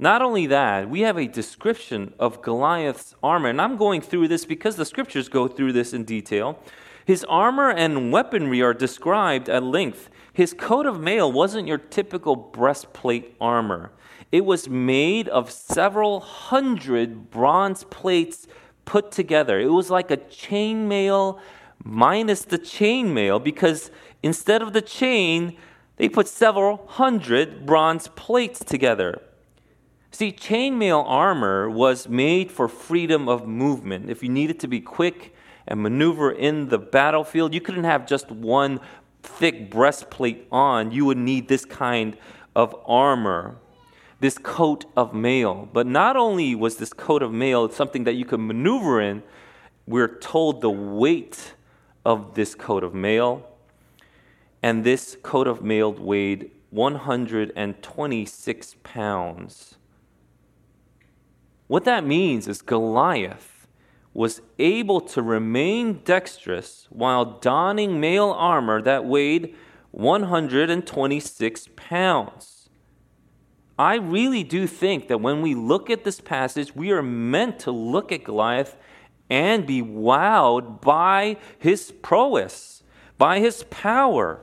Not 0.00 0.22
only 0.22 0.46
that, 0.46 0.88
we 0.88 1.00
have 1.00 1.18
a 1.18 1.26
description 1.26 2.14
of 2.20 2.40
Goliath's 2.40 3.16
armor, 3.20 3.48
and 3.48 3.60
I'm 3.60 3.76
going 3.76 4.00
through 4.00 4.28
this 4.28 4.44
because 4.44 4.76
the 4.76 4.84
scriptures 4.84 5.28
go 5.28 5.48
through 5.48 5.72
this 5.72 5.92
in 5.92 6.04
detail. 6.04 6.60
His 7.04 7.24
armor 7.24 7.70
and 7.70 8.12
weaponry 8.12 8.62
are 8.62 8.74
described 8.74 9.48
at 9.48 9.64
length. 9.64 10.08
His 10.32 10.54
coat 10.54 10.86
of 10.86 11.00
mail 11.00 11.32
wasn't 11.32 11.66
your 11.66 11.78
typical 11.78 12.36
breastplate 12.36 13.34
armor, 13.40 13.90
it 14.30 14.44
was 14.44 14.68
made 14.68 15.26
of 15.28 15.50
several 15.50 16.20
hundred 16.20 17.30
bronze 17.30 17.84
plates 17.84 18.46
put 18.84 19.10
together. 19.10 19.58
It 19.58 19.72
was 19.72 19.90
like 19.90 20.10
a 20.10 20.18
chainmail 20.18 21.40
minus 21.82 22.42
the 22.42 22.58
chainmail 22.58 23.42
because 23.42 23.90
instead 24.22 24.60
of 24.60 24.74
the 24.74 24.82
chain, 24.82 25.56
they 25.96 26.08
put 26.08 26.28
several 26.28 26.86
hundred 26.86 27.64
bronze 27.64 28.08
plates 28.08 28.62
together. 28.62 29.22
See, 30.10 30.32
chainmail 30.32 31.04
armor 31.06 31.68
was 31.68 32.08
made 32.08 32.50
for 32.50 32.66
freedom 32.66 33.28
of 33.28 33.46
movement. 33.46 34.10
If 34.10 34.22
you 34.22 34.30
needed 34.30 34.58
to 34.60 34.68
be 34.68 34.80
quick 34.80 35.34
and 35.66 35.82
maneuver 35.82 36.32
in 36.32 36.68
the 36.68 36.78
battlefield, 36.78 37.52
you 37.52 37.60
couldn't 37.60 37.84
have 37.84 38.06
just 38.06 38.30
one 38.30 38.80
thick 39.22 39.70
breastplate 39.70 40.48
on. 40.50 40.92
You 40.92 41.04
would 41.04 41.18
need 41.18 41.48
this 41.48 41.64
kind 41.64 42.16
of 42.56 42.74
armor, 42.86 43.56
this 44.18 44.38
coat 44.38 44.86
of 44.96 45.14
mail. 45.14 45.68
But 45.72 45.86
not 45.86 46.16
only 46.16 46.54
was 46.54 46.78
this 46.78 46.94
coat 46.94 47.22
of 47.22 47.32
mail 47.32 47.68
something 47.68 48.04
that 48.04 48.14
you 48.14 48.24
could 48.24 48.40
maneuver 48.40 49.00
in, 49.00 49.22
we're 49.86 50.18
told 50.18 50.62
the 50.62 50.70
weight 50.70 51.54
of 52.04 52.34
this 52.34 52.54
coat 52.54 52.82
of 52.82 52.94
mail. 52.94 53.46
And 54.62 54.84
this 54.84 55.16
coat 55.22 55.46
of 55.46 55.62
mail 55.62 55.92
weighed 55.92 56.50
126 56.70 58.76
pounds. 58.82 59.74
What 61.68 61.84
that 61.84 62.04
means 62.04 62.48
is 62.48 62.62
Goliath 62.62 63.66
was 64.14 64.40
able 64.58 65.00
to 65.02 65.22
remain 65.22 66.00
dexterous 66.04 66.88
while 66.90 67.38
donning 67.38 68.00
mail 68.00 68.30
armor 68.30 68.82
that 68.82 69.04
weighed 69.04 69.54
126 69.92 71.68
pounds. 71.76 72.68
I 73.78 73.94
really 73.94 74.42
do 74.42 74.66
think 74.66 75.06
that 75.08 75.20
when 75.20 75.40
we 75.40 75.54
look 75.54 75.88
at 75.88 76.02
this 76.02 76.20
passage, 76.20 76.74
we 76.74 76.90
are 76.90 77.02
meant 77.02 77.60
to 77.60 77.70
look 77.70 78.10
at 78.10 78.24
Goliath 78.24 78.76
and 79.30 79.66
be 79.66 79.82
wowed 79.82 80.80
by 80.80 81.36
his 81.58 81.92
prowess, 82.02 82.82
by 83.18 83.38
his 83.38 83.64
power. 83.64 84.40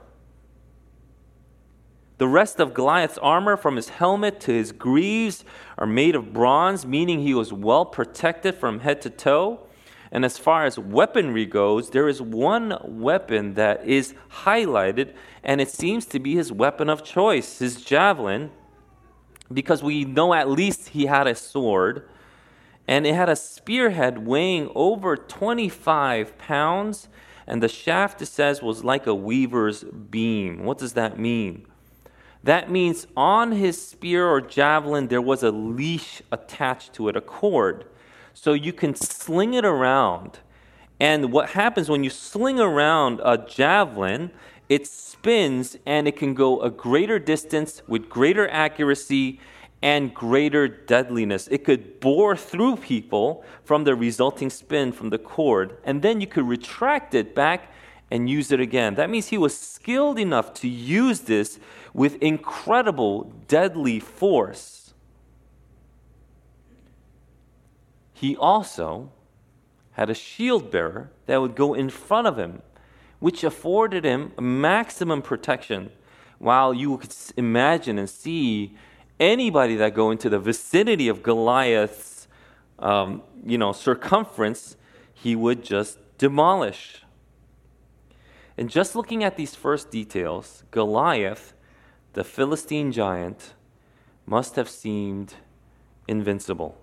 The 2.18 2.28
rest 2.28 2.62
of 2.62 2.74
Goliath's 2.74 3.18
armor, 3.18 3.58
from 3.58 3.76
his 3.76 3.90
helmet 3.90 4.40
to 4.42 4.54
his 4.54 4.72
greaves, 4.72 5.44
are 5.78 5.86
made 5.86 6.16
of 6.16 6.32
bronze, 6.32 6.86
meaning 6.86 7.20
he 7.20 7.34
was 7.34 7.52
well 7.52 7.84
protected 7.86 8.56
from 8.56 8.80
head 8.80 9.02
to 9.02 9.10
toe. 9.10 9.60
And 10.12 10.24
as 10.24 10.38
far 10.38 10.66
as 10.66 10.80
weaponry 10.80 11.46
goes, 11.46 11.90
there 11.90 12.08
is 12.08 12.22
one 12.22 12.78
weapon 12.84 13.56
that 13.56 13.86
is 13.86 14.14
highlighted, 14.44 15.14
and 15.44 15.60
it 15.60 15.70
seems 15.70 16.06
to 16.06 16.20
be 16.20 16.36
his 16.36 16.54
weapon 16.54 16.90
of 16.90 17.04
choice, 17.04 17.60
his 17.60 17.84
javelin, 17.84 18.52
because 19.52 19.84
we 19.84 20.06
know 20.06 20.34
at 20.34 20.50
least 20.50 20.90
he 20.90 21.08
had 21.08 21.28
a 21.28 21.36
sword, 21.36 22.08
and 22.88 23.06
it 23.06 23.14
had 23.14 23.28
a 23.28 23.36
spearhead 23.36 24.26
weighing 24.26 24.72
over 24.74 25.18
25 25.18 26.38
pounds, 26.38 27.10
and 27.46 27.62
the 27.62 27.68
shaft, 27.68 28.22
it 28.22 28.28
says, 28.28 28.62
was 28.62 28.86
like 28.86 29.06
a 29.06 29.14
weaver's 29.14 29.84
beam. 29.84 30.64
What 30.64 30.78
does 30.78 30.94
that 30.94 31.20
mean? 31.20 31.66
That 32.46 32.70
means 32.70 33.08
on 33.18 33.54
his 33.54 33.82
spear 33.82 34.28
or 34.28 34.40
javelin, 34.40 35.08
there 35.08 35.22
was 35.22 35.42
a 35.42 35.50
leash 35.50 36.22
attached 36.32 36.94
to 36.94 37.10
it, 37.10 37.16
a 37.16 37.22
cord. 37.22 37.86
So 38.36 38.54
you 38.54 38.72
can 38.72 38.94
sling 38.94 39.56
it 39.56 39.66
around. 39.66 40.38
And 41.00 41.32
what 41.32 41.50
happens 41.50 41.90
when 41.90 42.04
you 42.04 42.12
sling 42.12 42.60
around 42.60 43.20
a 43.26 43.40
javelin, 43.40 44.30
it 44.70 44.86
spins 44.86 45.76
and 45.88 46.08
it 46.08 46.18
can 46.18 46.36
go 46.36 46.62
a 46.62 46.70
greater 46.70 47.18
distance 47.18 47.82
with 47.88 48.10
greater 48.10 48.48
accuracy 48.50 49.40
and 49.82 50.14
greater 50.14 50.68
deadliness. 50.68 51.48
It 51.48 51.64
could 51.64 52.00
bore 52.00 52.38
through 52.38 52.76
people 52.76 53.44
from 53.64 53.86
the 53.86 53.96
resulting 53.96 54.52
spin 54.52 54.92
from 54.92 55.10
the 55.10 55.18
cord, 55.18 55.78
and 55.84 56.04
then 56.04 56.22
you 56.22 56.28
could 56.28 56.48
retract 56.48 57.16
it 57.16 57.34
back 57.34 57.72
and 58.12 58.30
use 58.30 58.52
it 58.52 58.60
again. 58.60 58.96
That 58.96 59.10
means 59.10 59.28
he 59.28 59.38
was 59.38 59.58
skilled 59.58 60.20
enough 60.20 60.54
to 60.56 60.68
use 60.68 61.22
this 61.22 61.60
with 61.94 62.22
incredible, 62.22 63.34
deadly 63.48 64.00
force. 64.00 64.94
He 68.14 68.36
also 68.36 69.12
had 69.94 70.10
a 70.10 70.14
shield 70.14 70.72
bearer 70.72 71.12
that 71.26 71.42
would 71.42 71.56
go 71.56 71.74
in 71.74 71.90
front 71.90 72.28
of 72.28 72.38
him, 72.38 72.62
which 73.20 73.44
afforded 73.44 74.04
him 74.04 74.34
maximum 74.40 75.22
protection. 75.22 75.92
While 76.38 76.74
you 76.74 76.98
could 76.98 77.16
imagine 77.38 77.98
and 77.98 78.10
see 78.10 78.76
anybody 79.20 79.76
that 79.78 79.94
go 79.94 80.12
into 80.12 80.30
the 80.30 80.40
vicinity 80.40 81.08
of 81.08 81.24
Goliath's, 81.24 82.28
um, 82.78 83.24
you 83.46 83.58
know, 83.58 83.72
circumference, 83.72 84.76
he 85.14 85.36
would 85.36 85.64
just 85.64 85.98
demolish. 86.18 87.05
And 88.58 88.70
just 88.70 88.96
looking 88.96 89.24
at 89.24 89.36
these 89.36 89.56
first 89.56 89.92
details, 89.92 90.64
Goliath, 90.72 91.54
the 92.14 92.24
Philistine 92.24 92.92
giant, 92.92 93.54
must 94.26 94.56
have 94.56 94.70
seemed 94.70 95.36
invincible. 96.08 96.78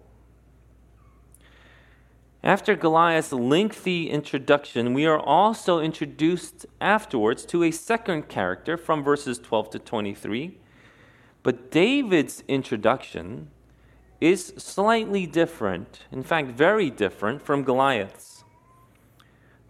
After 2.44 2.74
Goliath's 2.74 3.32
lengthy 3.32 4.10
introduction, 4.10 4.94
we 4.94 5.06
are 5.06 5.18
also 5.18 5.78
introduced 5.78 6.66
afterwards 6.80 7.44
to 7.46 7.62
a 7.62 7.70
second 7.70 8.28
character 8.28 8.76
from 8.76 9.04
verses 9.04 9.38
12 9.38 9.70
to 9.70 9.78
23. 9.78 10.58
But 11.44 11.70
David's 11.70 12.42
introduction 12.48 13.50
is 14.20 14.54
slightly 14.56 15.26
different, 15.26 16.00
in 16.10 16.22
fact, 16.22 16.48
very 16.48 16.90
different 16.90 17.42
from 17.42 17.62
Goliath's. 17.62 18.31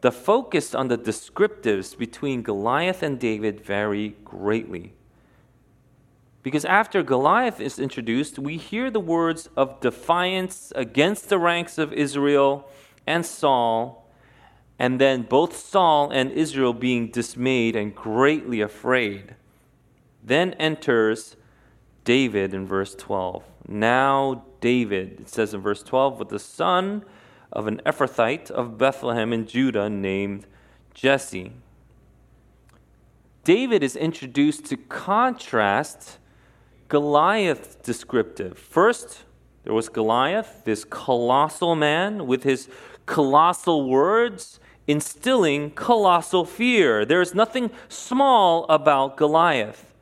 The 0.03 0.13
focus 0.13 0.75
on 0.75 0.89
the 0.89 0.99
descriptives 0.99 1.97
between 1.97 2.43
Goliath 2.43 3.05
and 3.05 3.21
David 3.21 3.61
vary 3.61 4.17
greatly. 4.25 4.95
Because 6.43 6.65
after 6.65 7.05
Goliath 7.05 7.61
is 7.61 7.79
introduced, 7.79 8.37
we 8.37 8.57
hear 8.57 8.91
the 8.91 8.99
words 8.99 9.49
of 9.57 9.79
defiance 9.79 10.73
against 10.75 11.29
the 11.29 11.39
ranks 11.39 11.79
of 11.79 11.93
Israel 11.93 12.69
and 13.07 13.25
Saul, 13.25 14.11
and 14.77 15.01
then 15.01 15.23
both 15.23 15.57
Saul 15.57 16.11
and 16.11 16.33
Israel 16.33 16.73
being 16.73 17.09
dismayed 17.09 17.77
and 17.77 17.95
greatly 17.95 18.61
afraid. 18.61 19.37
Then 20.21 20.55
enters 20.55 21.37
David 22.05 22.53
in 22.53 22.67
verse 22.67 22.97
12. 22.97 23.45
Now, 23.69 24.47
David, 24.61 25.21
it 25.21 25.29
says 25.29 25.55
in 25.55 25.61
verse 25.61 25.85
12, 25.85 26.19
with 26.19 26.29
the 26.31 26.41
son 26.41 27.05
of 27.53 27.67
an 27.67 27.81
Ephrathite 27.85 28.51
of 28.51 28.79
Bethlehem 28.79 29.33
in 29.33 29.47
Judah 29.47 29.89
named 29.91 30.47
Jesse. 30.95 31.53
David 33.45 33.83
is 33.83 33.97
introduced 33.97 34.67
to 34.67 34.77
contrast 34.77 36.19
Goliath's 36.89 37.75
descriptive. 37.77 38.59
First, 38.59 39.25
there 39.65 39.75
was 39.75 39.89
Goliath, 39.89 40.63
this 40.65 40.85
colossal 40.85 41.75
man 41.75 42.27
with 42.27 42.43
his 42.43 42.69
colossal 43.07 43.89
words 43.89 44.61
instilling 44.87 45.71
colossal 45.71 46.45
fear. 46.45 47.05
There 47.05 47.21
is 47.21 47.35
nothing 47.35 47.71
small 47.89 48.65
about 48.69 49.17
Goliath. 49.17 49.95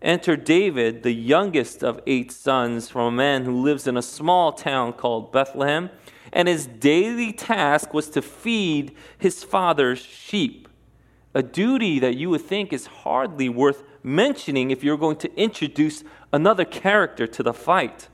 Enter 0.00 0.36
David, 0.36 1.02
the 1.02 1.12
youngest 1.12 1.84
of 1.84 2.00
eight 2.06 2.32
sons, 2.32 2.88
from 2.88 3.02
a 3.02 3.16
man 3.16 3.44
who 3.44 3.62
lives 3.62 3.86
in 3.86 3.96
a 3.96 4.02
small 4.02 4.52
town 4.52 4.92
called 4.92 5.30
Bethlehem, 5.30 5.90
and 6.32 6.48
his 6.48 6.66
daily 6.66 7.32
task 7.32 7.92
was 7.92 8.08
to 8.10 8.22
feed 8.22 8.94
his 9.18 9.44
father's 9.44 10.00
sheep. 10.00 10.68
A 11.34 11.42
duty 11.42 11.98
that 11.98 12.16
you 12.16 12.30
would 12.30 12.42
think 12.42 12.72
is 12.72 12.86
hardly 12.86 13.48
worth 13.48 13.82
mentioning 14.02 14.70
if 14.70 14.82
you're 14.82 14.96
going 14.96 15.16
to 15.16 15.34
introduce 15.40 16.04
another 16.32 16.64
character 16.64 17.26
to 17.26 17.42
the 17.42 17.54
fight. 17.54 18.08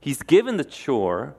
He's 0.00 0.22
given 0.22 0.56
the 0.56 0.64
chore 0.64 1.36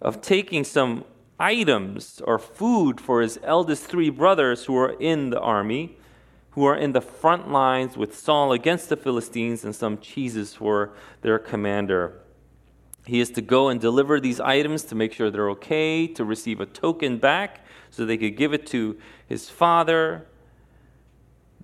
of 0.00 0.20
taking 0.20 0.64
some 0.64 1.04
items 1.38 2.22
or 2.24 2.38
food 2.38 3.00
for 3.00 3.20
his 3.20 3.38
eldest 3.42 3.84
three 3.84 4.10
brothers 4.10 4.64
who 4.64 4.76
are 4.76 4.96
in 5.00 5.30
the 5.30 5.40
army 5.40 5.96
who 6.56 6.64
are 6.64 6.76
in 6.76 6.92
the 6.92 7.02
front 7.02 7.52
lines 7.52 7.98
with 7.98 8.18
Saul 8.18 8.50
against 8.50 8.88
the 8.88 8.96
Philistines 8.96 9.62
and 9.62 9.76
some 9.76 9.98
cheeses 9.98 10.54
for 10.54 10.94
their 11.20 11.38
commander. 11.38 12.18
He 13.06 13.20
is 13.20 13.30
to 13.30 13.40
go 13.40 13.68
and 13.68 13.80
deliver 13.80 14.18
these 14.18 14.40
items 14.40 14.82
to 14.84 14.96
make 14.96 15.12
sure 15.12 15.30
they're 15.30 15.50
okay, 15.50 16.08
to 16.08 16.24
receive 16.24 16.60
a 16.60 16.66
token 16.66 17.18
back 17.18 17.64
so 17.88 18.04
they 18.04 18.16
could 18.16 18.36
give 18.36 18.52
it 18.52 18.66
to 18.68 18.98
his 19.28 19.48
father. 19.48 20.26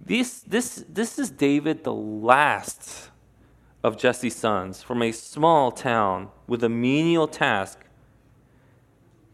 This, 0.00 0.40
this, 0.40 0.84
this 0.88 1.18
is 1.18 1.30
David, 1.30 1.82
the 1.82 1.92
last 1.92 3.10
of 3.82 3.98
Jesse's 3.98 4.36
sons, 4.36 4.84
from 4.84 5.02
a 5.02 5.10
small 5.10 5.72
town 5.72 6.28
with 6.46 6.62
a 6.62 6.68
menial 6.68 7.26
task. 7.26 7.80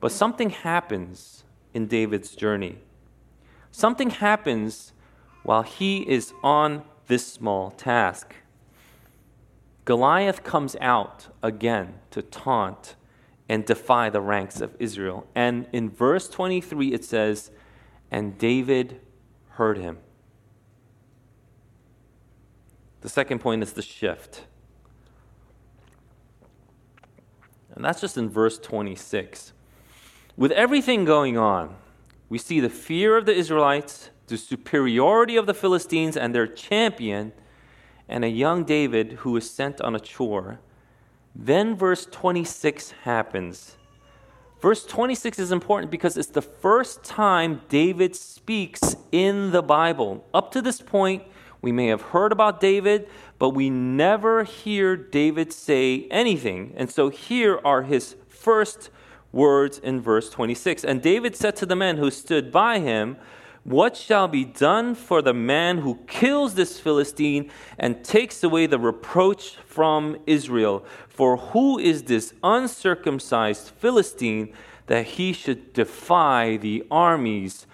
But 0.00 0.10
something 0.10 0.48
happens 0.48 1.44
in 1.74 1.88
David's 1.88 2.34
journey. 2.34 2.78
Something 3.70 4.10
happens 4.10 4.92
while 5.42 5.62
he 5.62 6.08
is 6.08 6.32
on 6.42 6.84
this 7.06 7.26
small 7.30 7.70
task. 7.70 8.34
Goliath 9.88 10.44
comes 10.44 10.76
out 10.82 11.28
again 11.42 11.94
to 12.10 12.20
taunt 12.20 12.94
and 13.48 13.64
defy 13.64 14.10
the 14.10 14.20
ranks 14.20 14.60
of 14.60 14.76
Israel. 14.78 15.26
And 15.34 15.66
in 15.72 15.88
verse 15.88 16.28
23, 16.28 16.92
it 16.92 17.06
says, 17.06 17.50
And 18.10 18.36
David 18.36 19.00
heard 19.52 19.78
him. 19.78 19.96
The 23.00 23.08
second 23.08 23.38
point 23.38 23.62
is 23.62 23.72
the 23.72 23.80
shift. 23.80 24.44
And 27.74 27.82
that's 27.82 28.02
just 28.02 28.18
in 28.18 28.28
verse 28.28 28.58
26. 28.58 29.54
With 30.36 30.52
everything 30.52 31.06
going 31.06 31.38
on, 31.38 31.76
we 32.28 32.36
see 32.36 32.60
the 32.60 32.68
fear 32.68 33.16
of 33.16 33.24
the 33.24 33.34
Israelites 33.34 34.10
the 34.26 34.36
superiority 34.36 35.36
of 35.36 35.46
the 35.46 35.54
Philistines 35.54 36.14
and 36.14 36.34
their 36.34 36.46
champion, 36.46 37.32
and 38.08 38.24
a 38.24 38.28
young 38.28 38.64
David 38.64 39.12
who 39.20 39.36
is 39.36 39.50
sent 39.50 39.80
on 39.80 39.94
a 39.94 40.00
chore. 40.00 40.60
Then 41.34 41.76
verse 41.76 42.06
26 42.06 42.92
happens. 43.02 43.76
Verse 44.60 44.84
26 44.84 45.38
is 45.38 45.52
important 45.52 45.90
because 45.90 46.16
it's 46.16 46.28
the 46.28 46.42
first 46.42 47.04
time 47.04 47.60
David 47.68 48.16
speaks 48.16 48.96
in 49.12 49.52
the 49.52 49.62
Bible. 49.62 50.26
Up 50.34 50.50
to 50.52 50.60
this 50.60 50.80
point, 50.80 51.22
we 51.62 51.70
may 51.70 51.86
have 51.86 52.02
heard 52.02 52.32
about 52.32 52.60
David, 52.60 53.08
but 53.38 53.50
we 53.50 53.70
never 53.70 54.44
hear 54.44 54.96
David 54.96 55.52
say 55.52 56.08
anything. 56.10 56.72
And 56.76 56.90
so 56.90 57.08
here 57.08 57.60
are 57.64 57.82
his 57.82 58.16
first 58.28 58.90
words 59.32 59.78
in 59.78 60.00
verse 60.00 60.30
26. 60.30 60.84
And 60.84 61.02
David 61.02 61.36
said 61.36 61.54
to 61.56 61.66
the 61.66 61.76
men 61.76 61.98
who 61.98 62.10
stood 62.10 62.50
by 62.50 62.80
him, 62.80 63.16
what 63.68 63.98
shall 63.98 64.28
be 64.28 64.46
done 64.46 64.94
for 64.94 65.20
the 65.20 65.34
man 65.34 65.78
who 65.78 65.96
kills 66.06 66.54
this 66.54 66.80
Philistine 66.80 67.50
and 67.78 68.02
takes 68.02 68.42
away 68.42 68.66
the 68.66 68.78
reproach 68.78 69.56
from 69.66 70.16
Israel? 70.26 70.86
For 71.08 71.36
who 71.36 71.78
is 71.78 72.04
this 72.04 72.32
uncircumcised 72.42 73.68
Philistine 73.68 74.54
that 74.86 75.04
he 75.04 75.34
should 75.34 75.74
defy 75.74 76.56
the 76.56 76.82
armies 76.90 77.66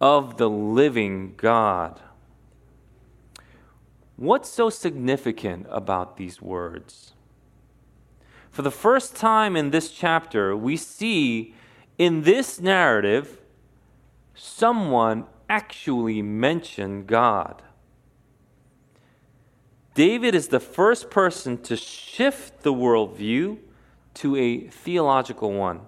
of 0.00 0.38
the 0.38 0.48
living 0.48 1.34
God? 1.36 2.00
What's 4.16 4.48
so 4.48 4.70
significant 4.70 5.66
about 5.68 6.16
these 6.16 6.40
words? 6.40 7.12
For 8.50 8.62
the 8.62 8.70
first 8.70 9.16
time 9.16 9.56
in 9.56 9.70
this 9.70 9.90
chapter, 9.90 10.56
we 10.56 10.78
see 10.78 11.54
in 11.98 12.22
this 12.22 12.58
narrative 12.58 13.42
someone 14.34 15.26
actually 15.52 16.22
mention 16.22 17.04
God. 17.04 17.60
David 19.94 20.34
is 20.34 20.48
the 20.48 20.58
first 20.58 21.10
person 21.10 21.58
to 21.64 21.76
shift 21.76 22.62
the 22.62 22.72
worldview 22.72 23.58
to 24.14 24.34
a 24.36 24.60
theological 24.68 25.52
one. 25.52 25.82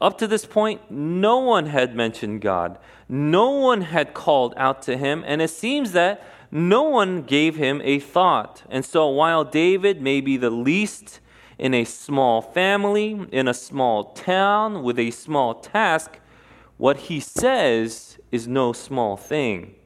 Up 0.00 0.18
to 0.18 0.26
this 0.26 0.44
point, 0.44 0.90
no 0.90 1.38
one 1.38 1.66
had 1.66 1.94
mentioned 1.94 2.40
God. 2.40 2.80
No 3.08 3.50
one 3.50 3.82
had 3.82 4.12
called 4.12 4.54
out 4.56 4.82
to 4.82 4.96
him, 4.96 5.22
and 5.24 5.40
it 5.40 5.50
seems 5.50 5.92
that 5.92 6.24
no 6.50 6.82
one 6.82 7.22
gave 7.22 7.54
him 7.54 7.80
a 7.84 8.00
thought. 8.00 8.64
And 8.68 8.84
so, 8.84 9.06
while 9.06 9.44
David 9.44 10.02
may 10.02 10.20
be 10.20 10.36
the 10.36 10.50
least 10.50 11.20
in 11.58 11.74
a 11.74 11.84
small 11.84 12.42
family, 12.42 13.24
in 13.30 13.46
a 13.46 13.54
small 13.54 14.12
town, 14.14 14.82
with 14.82 14.98
a 14.98 15.12
small 15.12 15.54
task, 15.60 16.18
what 16.76 16.96
he 16.96 17.20
says 17.20 18.18
is 18.34 18.48
no 18.48 18.72
small 18.72 19.16
thing. 19.16 19.76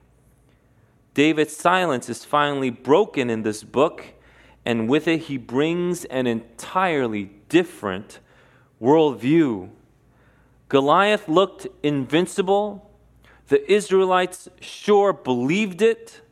David's 1.13 1.55
silence 1.55 2.09
is 2.09 2.25
finally 2.25 2.71
broken 2.71 3.29
in 3.29 3.43
this 3.43 3.63
book, 3.63 4.07
and 4.65 4.89
with 4.89 5.07
it, 5.07 5.19
he 5.23 5.37
brings 5.37 6.07
an 6.07 6.27
entirely 6.27 7.25
different 7.51 8.21
worldview. 8.81 9.69
Goliath 10.71 11.29
looked 11.29 11.67
invincible. 11.83 12.91
The 13.49 13.71
Israelites 13.71 14.49
sure 14.63 15.13
believed 15.13 15.83
it. 15.83 16.23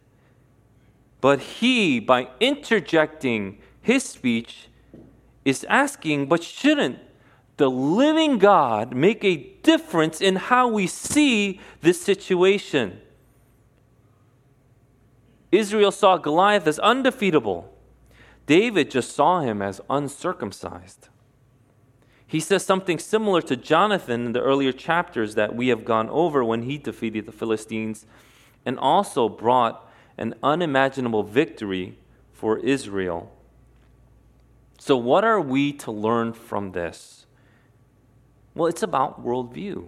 But 1.21 1.41
he, 1.41 2.01
by 2.01 2.29
interjecting 2.41 3.59
his 3.83 4.05
speech, 4.05 4.69
is 5.45 5.67
asking, 5.69 6.29
but 6.29 6.43
shouldn't 6.43 6.99
the 7.57 7.71
living 7.71 8.39
God 8.39 8.95
make 8.95 9.25
a 9.25 9.37
difference 9.63 10.21
in 10.21 10.37
how 10.37 10.69
we 10.69 10.87
see 10.87 11.61
this 11.81 12.01
situation? 12.01 13.01
Israel 15.51 15.93
saw 15.93 16.19
Goliath 16.19 16.67
as 16.67 16.79
undefeatable. 16.79 17.73
David 18.47 18.91
just 18.91 19.15
saw 19.15 19.41
him 19.41 19.63
as 19.63 19.81
uncircumcised. 19.89 21.09
He 22.27 22.41
says 22.41 22.65
something 22.65 22.99
similar 22.99 23.41
to 23.43 23.57
Jonathan 23.57 24.27
in 24.27 24.33
the 24.33 24.43
earlier 24.43 24.73
chapters 24.73 25.37
that 25.37 25.55
we 25.55 25.69
have 25.69 25.85
gone 25.85 26.09
over 26.11 26.45
when 26.45 26.63
he 26.63 26.77
defeated 26.77 27.27
the 27.27 27.33
Philistines 27.33 28.05
and 28.65 28.79
also 28.79 29.29
brought 29.29 29.89
an 30.19 30.35
unimaginable 30.43 31.23
victory 31.23 31.99
for 32.33 32.59
Israel. 32.59 33.33
So, 34.79 34.97
what 34.97 35.25
are 35.25 35.41
we 35.41 35.73
to 35.75 35.93
learn 35.93 36.33
from 36.33 36.73
this? 36.73 37.26
Well, 38.57 38.69
it's 38.69 38.83
about 38.83 39.23
worldview. 39.23 39.87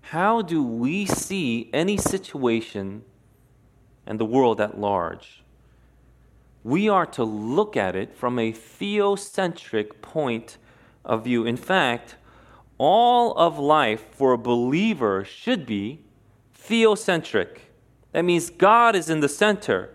How 0.00 0.40
do 0.40 0.64
we 0.64 1.04
see 1.04 1.68
any 1.70 1.98
situation 1.98 3.04
and 4.06 4.18
the 4.18 4.24
world 4.24 4.62
at 4.62 4.80
large? 4.80 5.42
We 6.64 6.88
are 6.88 7.04
to 7.06 7.22
look 7.22 7.76
at 7.76 7.94
it 7.94 8.14
from 8.16 8.38
a 8.38 8.50
theocentric 8.50 10.00
point 10.00 10.56
of 11.04 11.24
view. 11.24 11.44
In 11.44 11.58
fact, 11.58 12.16
all 12.78 13.36
of 13.36 13.58
life 13.58 14.06
for 14.12 14.32
a 14.32 14.38
believer 14.38 15.22
should 15.22 15.66
be 15.66 16.00
theocentric. 16.58 17.58
That 18.12 18.24
means 18.24 18.48
God 18.48 18.96
is 18.96 19.10
in 19.10 19.20
the 19.20 19.28
center. 19.28 19.90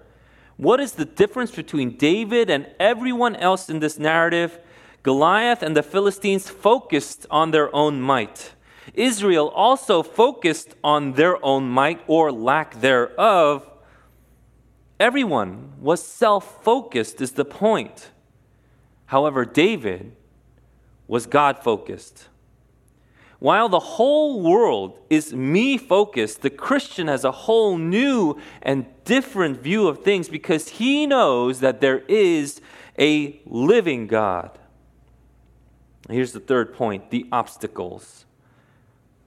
What 0.55 0.79
is 0.79 0.91
the 0.91 1.05
difference 1.05 1.49
between 1.49 1.97
David 1.97 2.51
and 2.51 2.67
everyone 2.79 3.35
else 3.37 3.71
in 3.71 3.79
this 3.79 3.97
narrative? 3.97 4.59
Goliath 5.07 5.63
and 5.63 5.73
the 5.73 5.83
Philistines 5.83 6.49
focused 6.49 7.25
on 7.31 7.51
their 7.51 7.73
own 7.73 8.01
might. 8.01 8.51
Israel 8.93 9.47
also 9.47 10.03
focused 10.03 10.75
on 10.83 11.13
their 11.13 11.41
own 11.45 11.69
might 11.69 12.01
or 12.07 12.29
lack 12.29 12.81
thereof. 12.81 13.65
Everyone 14.99 15.71
was 15.79 16.03
self 16.03 16.61
focused, 16.61 17.21
is 17.21 17.31
the 17.31 17.45
point. 17.45 18.11
However, 19.05 19.45
David 19.45 20.13
was 21.07 21.25
God 21.25 21.57
focused. 21.57 22.27
While 23.39 23.69
the 23.69 23.87
whole 23.95 24.41
world 24.41 24.99
is 25.09 25.33
me 25.33 25.77
focused, 25.77 26.41
the 26.41 26.49
Christian 26.49 27.07
has 27.07 27.23
a 27.23 27.31
whole 27.31 27.77
new 27.77 28.41
and 28.61 28.85
different 29.05 29.61
view 29.61 29.87
of 29.87 30.03
things 30.03 30.27
because 30.27 30.67
he 30.67 31.07
knows 31.07 31.61
that 31.61 31.79
there 31.79 31.99
is 32.09 32.59
a 32.99 33.39
living 33.45 34.07
God. 34.07 34.59
Here's 36.09 36.31
the 36.31 36.39
third 36.39 36.73
point 36.73 37.09
the 37.09 37.27
obstacles. 37.31 38.25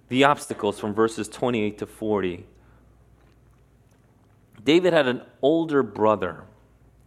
The 0.09 0.25
obstacles 0.25 0.81
from 0.81 0.95
verses 0.95 1.29
28 1.29 1.79
to 1.79 1.87
40. 1.87 2.47
David 4.65 4.93
had 4.93 5.07
an 5.07 5.23
older 5.41 5.83
brother, 5.83 6.45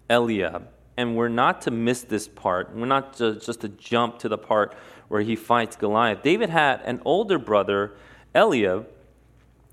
Eliab, 0.09 0.67
and 0.97 1.15
we're 1.15 1.27
not 1.27 1.61
to 1.63 1.71
miss 1.71 2.01
this 2.01 2.27
part. 2.27 2.73
We're 2.73 2.85
not 2.85 3.13
to, 3.17 3.35
just 3.35 3.61
to 3.61 3.69
jump 3.69 4.19
to 4.19 4.29
the 4.29 4.37
part 4.37 4.75
where 5.07 5.21
he 5.21 5.35
fights 5.35 5.75
Goliath. 5.75 6.23
David 6.23 6.49
had 6.49 6.81
an 6.85 7.01
older 7.05 7.37
brother, 7.37 7.93
Eliab, 8.33 8.87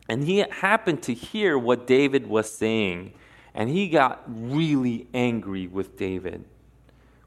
and 0.08 0.24
he 0.24 0.38
happened 0.38 1.02
to 1.04 1.14
hear 1.14 1.56
what 1.56 1.86
David 1.86 2.26
was 2.26 2.52
saying, 2.52 3.12
and 3.54 3.70
he 3.70 3.88
got 3.88 4.22
really 4.26 5.06
angry 5.14 5.66
with 5.66 5.96
David. 5.96 6.44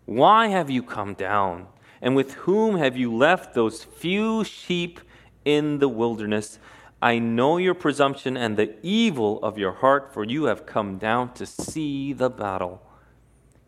Why 0.05 0.47
have 0.47 0.69
you 0.69 0.83
come 0.83 1.13
down? 1.13 1.67
And 2.03 2.17
with 2.17 2.33
whom 2.33 2.77
have 2.77 2.97
you 2.97 3.15
left 3.15 3.53
those 3.53 3.85
few 3.85 4.43
sheep 4.43 4.99
in 5.45 5.79
the 5.79 5.87
wilderness? 5.87 6.59
I 7.01 7.17
know 7.17 7.55
your 7.55 7.73
presumption 7.73 8.35
and 8.35 8.57
the 8.57 8.75
evil 8.83 9.41
of 9.41 9.57
your 9.57 9.71
heart, 9.71 10.13
for 10.13 10.25
you 10.25 10.43
have 10.43 10.65
come 10.65 10.97
down 10.97 11.33
to 11.35 11.45
see 11.45 12.11
the 12.11 12.29
battle. 12.29 12.81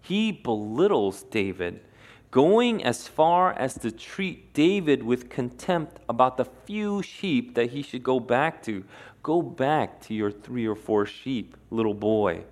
He 0.02 0.34
belittles 0.34 1.24
David, 1.24 1.80
going 2.30 2.84
as 2.84 3.08
far 3.08 3.54
as 3.54 3.76
to 3.76 3.90
treat 3.90 4.54
David 4.54 5.02
with 5.02 5.30
contempt 5.30 6.02
about 6.10 6.36
the 6.36 6.46
few 6.66 7.02
sheep 7.02 7.56
that 7.56 7.70
he 7.70 7.82
should 7.82 8.04
go 8.04 8.20
back 8.20 8.62
to. 8.64 8.84
Go 9.24 9.42
back 9.42 10.02
to 10.02 10.14
your 10.14 10.30
three 10.30 10.68
or 10.68 10.76
four 10.76 11.06
sheep, 11.06 11.56
little 11.70 11.94
boy 11.94 12.44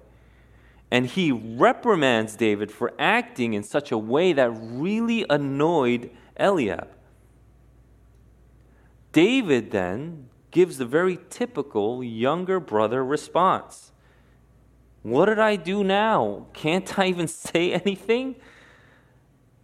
and 0.93 1.07
he 1.07 1.31
reprimands 1.31 2.35
David 2.35 2.71
for 2.71 2.93
acting 2.99 3.53
in 3.55 3.63
such 3.63 3.91
a 3.91 3.97
way 3.97 4.31
that 4.31 4.51
really 4.51 5.25
annoyed 5.27 6.11
Eliab. 6.37 6.87
David 9.11 9.71
then 9.71 10.29
gives 10.51 10.77
the 10.77 10.85
very 10.85 11.17
typical 11.31 12.03
younger 12.03 12.59
brother 12.59 13.03
response 13.03 13.91
What 15.01 15.25
did 15.25 15.39
I 15.39 15.55
do 15.55 15.83
now? 15.83 16.45
Can't 16.53 16.99
I 16.99 17.07
even 17.07 17.27
say 17.47 17.73
anything? 17.73 18.35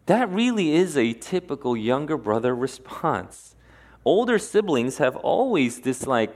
That 0.07 0.31
really 0.31 0.73
is 0.73 0.97
a 0.97 1.13
typical 1.13 1.77
younger 1.77 2.17
brother 2.17 2.55
response. 2.55 3.55
Older 4.03 4.39
siblings 4.39 4.97
have 4.97 5.15
always 5.15 5.81
this 5.81 6.07
like 6.07 6.35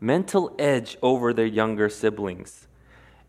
mental 0.00 0.54
edge 0.58 0.96
over 1.02 1.34
their 1.34 1.44
younger 1.44 1.90
siblings. 1.90 2.66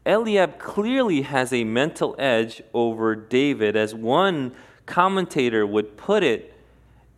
Eliab 0.06 0.60
clearly 0.60 1.24
has 1.24 1.52
a 1.52 1.64
mental 1.64 2.16
edge 2.20 2.62
over 2.74 3.16
David. 3.16 3.76
As 3.76 3.96
one 3.96 4.54
commentator 4.86 5.66
would 5.66 5.98
put 5.98 6.24
it, 6.24 6.54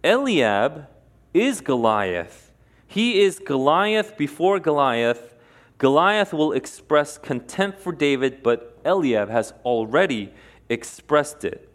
Eliab 0.03 0.87
is 1.33 1.59
Goliath. 1.61 2.51
He 2.87 3.21
is 3.21 3.39
Goliath 3.39 4.17
before 4.17 4.59
Goliath. 4.59 5.35
Goliath 5.77 6.33
will 6.33 6.53
express 6.53 7.17
contempt 7.17 7.79
for 7.79 7.91
David, 7.91 8.41
but 8.41 8.79
Eliab 8.85 9.29
has 9.29 9.53
already 9.65 10.33
expressed 10.69 11.43
it. 11.43 11.69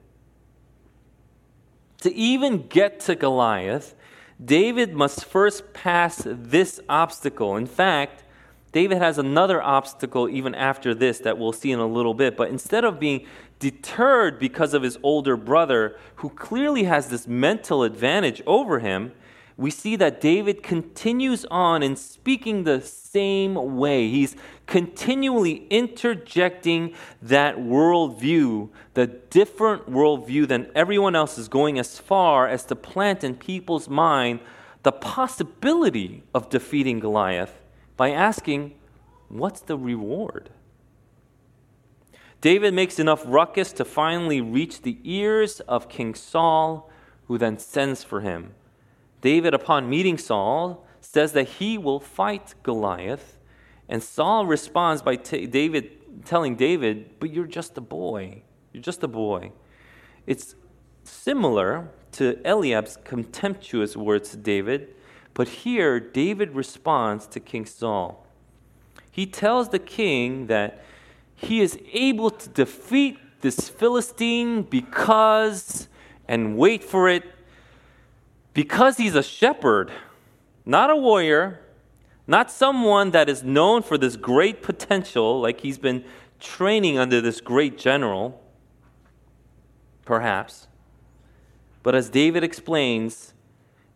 To 1.99 2.13
even 2.15 2.67
get 2.67 2.99
to 3.01 3.15
Goliath, 3.15 3.95
David 4.43 4.95
must 4.95 5.25
first 5.25 5.73
pass 5.73 6.23
this 6.27 6.81
obstacle. 6.89 7.57
In 7.57 7.67
fact, 7.67 8.25
David 8.73 8.99
has 8.99 9.19
another 9.19 9.63
obstacle 9.63 10.29
even 10.29 10.55
after 10.55 10.95
this 10.95 11.19
that 11.21 11.39
we'll 11.39 11.53
see 11.53 11.71
in 11.71 11.79
a 11.79 11.87
little 11.87 12.15
bit. 12.15 12.37
But 12.37 12.49
instead 12.49 12.85
of 12.85 12.99
being 12.99 13.27
deterred 13.59 14.39
because 14.39 14.73
of 14.75 14.83
his 14.83 14.99
older 15.03 15.37
brother, 15.37 15.97
who 16.17 16.31
clearly 16.31 16.85
has 16.85 17.09
this 17.09 17.29
mental 17.29 17.83
advantage 17.83 18.43
over 18.47 18.79
him, 18.79 19.13
we 19.59 19.71
see 19.71 19.97
that 19.97 20.21
David 20.23 20.63
continues 20.63 21.45
on 21.51 21.83
in 21.83 21.95
speaking 21.95 22.65
the 22.65 22.81
same 22.81 23.77
way. 23.77 24.09
He's 24.09 24.35
continually 24.67 25.67
interjecting 25.69 26.95
that 27.21 27.59
worldview, 27.59 28.71
the 28.95 29.07
different 29.07 29.91
worldview 29.91 30.49
than 30.49 30.71
everyone 30.75 31.15
else 31.15 31.37
is 31.37 31.49
going 31.49 31.79
as 31.79 31.99
far 31.99 32.49
as 32.49 32.65
to 32.65 32.75
plant 32.75 33.23
in 33.23 33.35
people's 33.35 33.89
mind 33.89 34.41
the 34.83 34.93
possibility 34.93 36.25
of 36.35 36.49
defeating 36.49 36.99
Goliath 36.99 37.62
by 38.03 38.11
asking, 38.11 38.75
What's 39.29 39.61
the 39.61 39.79
reward? 39.79 40.51
David 42.41 42.75
makes 42.75 42.99
enough 42.99 43.23
ruckus 43.25 43.73
to 43.75 43.85
finally 43.85 44.41
reach 44.41 44.83
the 44.83 44.99
ears 45.05 45.61
of 45.61 45.89
King 45.89 46.17
Saul, 46.17 46.91
who 47.29 47.39
then 47.39 47.61
sends 47.61 48.03
for 48.03 48.21
him. 48.23 48.57
David, 49.21 49.55
upon 49.55 49.89
meeting 49.89 50.19
Saul, 50.19 50.85
says 51.01 51.31
that 51.35 51.49
he 51.61 51.79
will 51.79 52.01
fight 52.01 52.57
Goliath, 52.65 53.39
and 53.89 54.03
Saul 54.03 54.47
responds 54.47 55.01
by 55.01 55.15
t- 55.15 55.47
David 55.47 56.25
telling 56.25 56.57
David, 56.57 57.21
"But 57.21 57.31
you're 57.31 57.47
just 57.47 57.79
a 57.79 57.81
boy. 57.81 58.43
You're 58.73 58.83
just 58.83 59.05
a 59.05 59.13
boy." 59.23 59.53
It's 60.27 60.57
similar 61.05 61.93
to 62.19 62.41
Eliab's 62.45 62.99
contemptuous 63.05 63.97
words 63.97 64.31
to 64.31 64.39
David 64.39 64.93
but 65.35 65.49
here, 65.49 65.99
David 65.99 66.55
responds 66.55 67.27
to 67.29 67.41
King 67.41 67.67
Saul. 67.67 68.27
He 69.11 69.27
tells 69.27 69.71
the 69.71 69.79
king 69.79 70.47
that 70.47 70.85
he 71.35 71.61
is 71.61 71.79
able 71.93 72.31
to 72.31 72.49
defeat 72.49 73.19
this 73.41 73.69
Philistine 73.69 74.63
because, 74.63 75.89
and 76.29 76.57
wait 76.57 76.85
for 76.85 77.09
it, 77.09 77.25
because 78.55 78.97
he's 78.97 79.15
a 79.15 79.23
shepherd, 79.23 79.91
not 80.65 80.91
a 80.91 80.97
warrior, 80.97 81.61
not 82.27 82.51
someone 82.51 83.11
that 83.11 83.29
is 83.29 83.43
known 83.43 83.83
for 83.83 83.99
this 83.99 84.17
great 84.17 84.63
potential, 84.63 85.41
like 85.41 85.61
he's 85.61 85.79
been 85.79 86.05
training 86.39 86.99
under 86.99 87.21
this 87.21 87.41
great 87.41 87.79
general, 87.79 88.41
perhaps. 90.05 90.69
But 91.83 91.95
as 91.95 92.09
David 92.09 92.45
explains, 92.45 93.35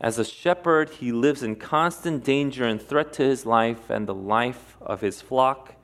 as 0.00 0.18
a 0.18 0.24
shepherd, 0.24 0.90
he 0.90 1.10
lives 1.10 1.42
in 1.42 1.56
constant 1.56 2.22
danger 2.22 2.64
and 2.64 2.80
threat 2.80 3.12
to 3.14 3.22
his 3.22 3.46
life 3.46 3.88
and 3.88 4.06
the 4.06 4.14
life 4.14 4.76
of 4.80 5.00
his 5.00 5.22
flock. 5.22 5.74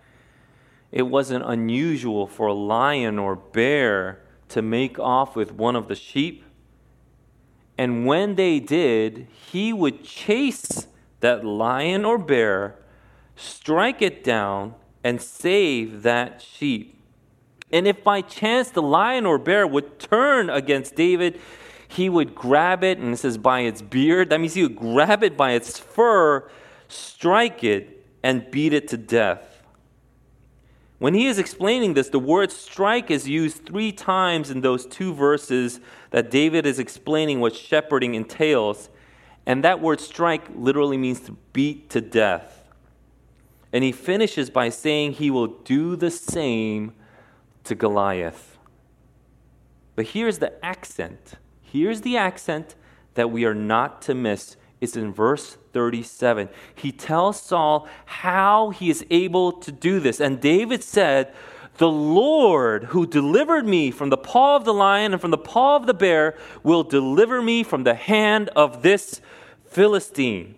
It 0.91 1.03
wasn't 1.03 1.45
unusual 1.47 2.27
for 2.27 2.49
a 2.49 2.53
lion 2.53 3.19
or 3.19 3.35
bear 3.35 4.23
to 4.51 4.61
make 4.61 4.99
off 4.99 5.35
with 5.35 5.53
one 5.53 5.77
of 5.77 5.89
the 5.89 5.95
sheep. 5.95 6.45
And 7.79 8.05
when 8.05 8.35
they 8.35 8.61
did, 8.61 9.29
he 9.51 9.73
would 9.73 10.05
chase 10.05 10.87
that 11.21 11.43
lion 11.43 12.05
or 12.05 12.19
bear, 12.19 12.77
strike 13.35 14.03
it 14.03 14.23
down, 14.23 14.75
and 15.03 15.23
save 15.23 16.03
that 16.03 16.43
sheep. 16.43 16.99
And 17.73 17.89
if 17.89 18.05
by 18.05 18.21
chance 18.21 18.69
the 18.69 18.83
lion 18.83 19.25
or 19.25 19.39
bear 19.39 19.67
would 19.67 19.99
turn 19.99 20.51
against 20.51 20.95
David, 20.95 21.41
he 21.93 22.09
would 22.09 22.35
grab 22.35 22.83
it, 22.85 22.99
and 22.99 23.15
it 23.15 23.17
says 23.17 23.39
by 23.39 23.61
its 23.61 23.83
beard. 23.83 24.31
That 24.31 24.41
means 24.41 24.55
he 24.55 24.63
would 24.63 24.77
grab 24.77 25.23
it 25.23 25.37
by 25.37 25.53
its 25.53 25.79
fur, 25.79 26.49
strike 26.89 27.65
it, 27.65 28.07
and 28.23 28.51
beat 28.51 28.73
it 28.73 28.89
to 28.89 28.97
death. 28.97 29.63
When 30.99 31.15
he 31.15 31.27
is 31.27 31.39
explaining 31.39 31.95
this, 31.95 32.11
the 32.11 32.21
word 32.21 32.53
strike 32.53 33.11
is 33.11 33.29
used 33.29 33.67
three 33.67 33.91
times 33.91 34.51
in 34.51 34.61
those 34.61 34.87
two 34.87 35.13
verses 35.13 35.81
that 36.11 36.31
David 36.31 36.65
is 36.65 36.79
explaining 36.79 37.41
what 37.41 37.57
shepherding 37.57 38.15
entails. 38.15 38.89
And 39.45 39.65
that 39.65 39.81
word 39.81 40.01
strike 40.01 40.47
literally 40.55 40.97
means 40.97 41.19
to 41.23 41.33
beat 41.53 41.91
to 41.91 42.01
death. 42.01 42.71
And 43.73 43.83
he 43.83 43.91
finishes 43.91 44.49
by 44.49 44.69
saying 44.69 45.15
he 45.15 45.31
will 45.31 45.49
do 45.49 45.97
the 45.97 46.11
same 46.11 46.93
to 47.65 47.75
Goliath. 47.75 48.57
But 49.97 50.07
here's 50.07 50.39
the 50.39 50.65
accent 50.65 51.35
Here's 51.73 52.03
the 52.03 52.19
accent 52.19 52.75
that 53.15 53.31
we 53.31 53.47
are 53.47 53.55
not 53.55 54.03
to 54.03 54.15
miss. 54.15 54.57
It's 54.83 54.95
in 54.95 55.11
verse 55.11 55.57
37. 55.73 56.51
He 56.75 56.93
tells 56.93 57.41
Saul 57.41 57.89
how 58.05 58.71
he 58.71 58.91
is 58.91 59.07
able 59.09 59.53
to 59.53 59.73
do 59.73 59.99
this. 59.99 60.21
And 60.21 60.39
David 60.39 60.85
said, 60.85 61.33
The 61.79 61.89
Lord 61.89 62.85
who 62.85 63.07
delivered 63.07 63.67
me 63.67 63.91
from 63.91 64.11
the 64.11 64.19
paw 64.19 64.57
of 64.57 64.67
the 64.67 64.75
lion 64.75 65.13
and 65.13 65.21
from 65.21 65.31
the 65.31 65.39
paw 65.39 65.77
of 65.77 65.87
the 65.87 65.95
bear 65.95 66.37
will 66.63 66.83
deliver 66.85 67.41
me 67.41 67.63
from 67.63 67.85
the 67.85 67.95
hand 67.95 68.51
of 68.51 68.83
this 68.83 69.23
Philistine. 69.65 70.57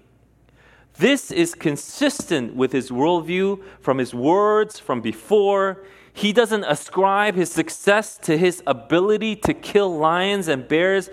This 0.99 1.31
is 1.31 1.55
consistent 1.55 2.57
with 2.57 2.73
his 2.73 2.91
worldview 2.91 3.63
from 3.79 3.99
his 3.99 4.13
words 4.13 4.81
from 4.81 5.01
before. 5.01 5.85
He 6.17 6.33
doesn't 6.33 6.63
ascribe 6.63 7.35
his 7.35 7.51
success 7.51 8.17
to 8.19 8.39
his 8.39 8.63
ability 8.69 9.35
to 9.35 9.53
kill 9.53 9.99
lions 9.99 10.47
and 10.47 10.67
bears 10.67 11.11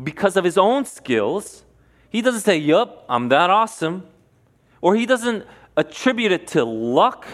because 0.00 0.36
of 0.36 0.44
his 0.44 0.56
own 0.56 0.84
skills. 0.84 1.64
He 2.08 2.22
doesn't 2.22 2.42
say, 2.42 2.56
Yup, 2.56 3.04
I'm 3.08 3.28
that 3.30 3.50
awesome. 3.50 4.06
Or 4.80 4.94
he 4.94 5.06
doesn't 5.06 5.44
attribute 5.76 6.30
it 6.30 6.46
to 6.48 6.64
luck. 6.64 7.26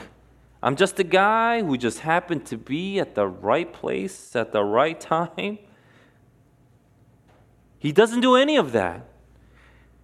I'm 0.63 0.77
just 0.77 0.99
a 0.99 1.05
guy 1.05 1.63
who 1.63 1.77
just 1.77 2.01
happened 2.01 2.47
to 2.47 2.57
be 2.57 2.99
at 2.99 3.15
the 3.15 3.29
right 3.29 3.71
place 3.71 4.35
at 4.35 4.53
the 4.53 4.65
right 4.65 4.99
time. 4.99 5.59
He 7.79 7.93
doesn't 7.93 8.23
do 8.23 8.35
any 8.35 8.57
of 8.57 8.73
that. 8.73 9.07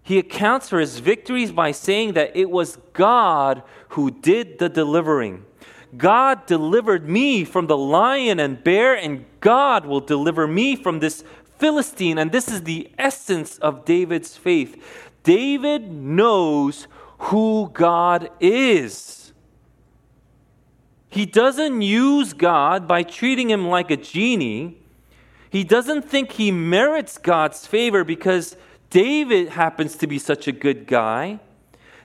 He 0.02 0.18
accounts 0.18 0.68
for 0.68 0.80
his 0.80 0.98
victories 0.98 1.50
by 1.50 1.72
saying 1.72 2.12
that 2.12 2.36
it 2.36 2.50
was 2.50 2.76
God 2.92 3.62
who 3.90 4.10
did 4.10 4.58
the 4.58 4.68
delivering. 4.68 5.46
God 5.96 6.46
delivered 6.46 7.08
me 7.08 7.44
from 7.44 7.66
the 7.66 7.76
lion 7.76 8.40
and 8.40 8.62
bear, 8.62 8.94
and 8.94 9.24
God 9.40 9.86
will 9.86 10.00
deliver 10.00 10.46
me 10.46 10.76
from 10.76 11.00
this 11.00 11.24
Philistine. 11.58 12.18
And 12.18 12.32
this 12.32 12.48
is 12.48 12.62
the 12.62 12.90
essence 12.98 13.58
of 13.58 13.84
David's 13.84 14.36
faith. 14.36 14.82
David 15.22 15.90
knows 15.90 16.86
who 17.18 17.70
God 17.72 18.30
is. 18.40 19.32
He 21.08 21.24
doesn't 21.24 21.80
use 21.80 22.32
God 22.34 22.86
by 22.86 23.02
treating 23.02 23.48
him 23.48 23.68
like 23.68 23.90
a 23.90 23.96
genie. 23.96 24.78
He 25.50 25.64
doesn't 25.64 26.02
think 26.02 26.32
he 26.32 26.50
merits 26.50 27.16
God's 27.16 27.66
favor 27.66 28.04
because 28.04 28.56
David 28.90 29.50
happens 29.50 29.96
to 29.96 30.06
be 30.06 30.18
such 30.18 30.46
a 30.46 30.52
good 30.52 30.86
guy. 30.86 31.40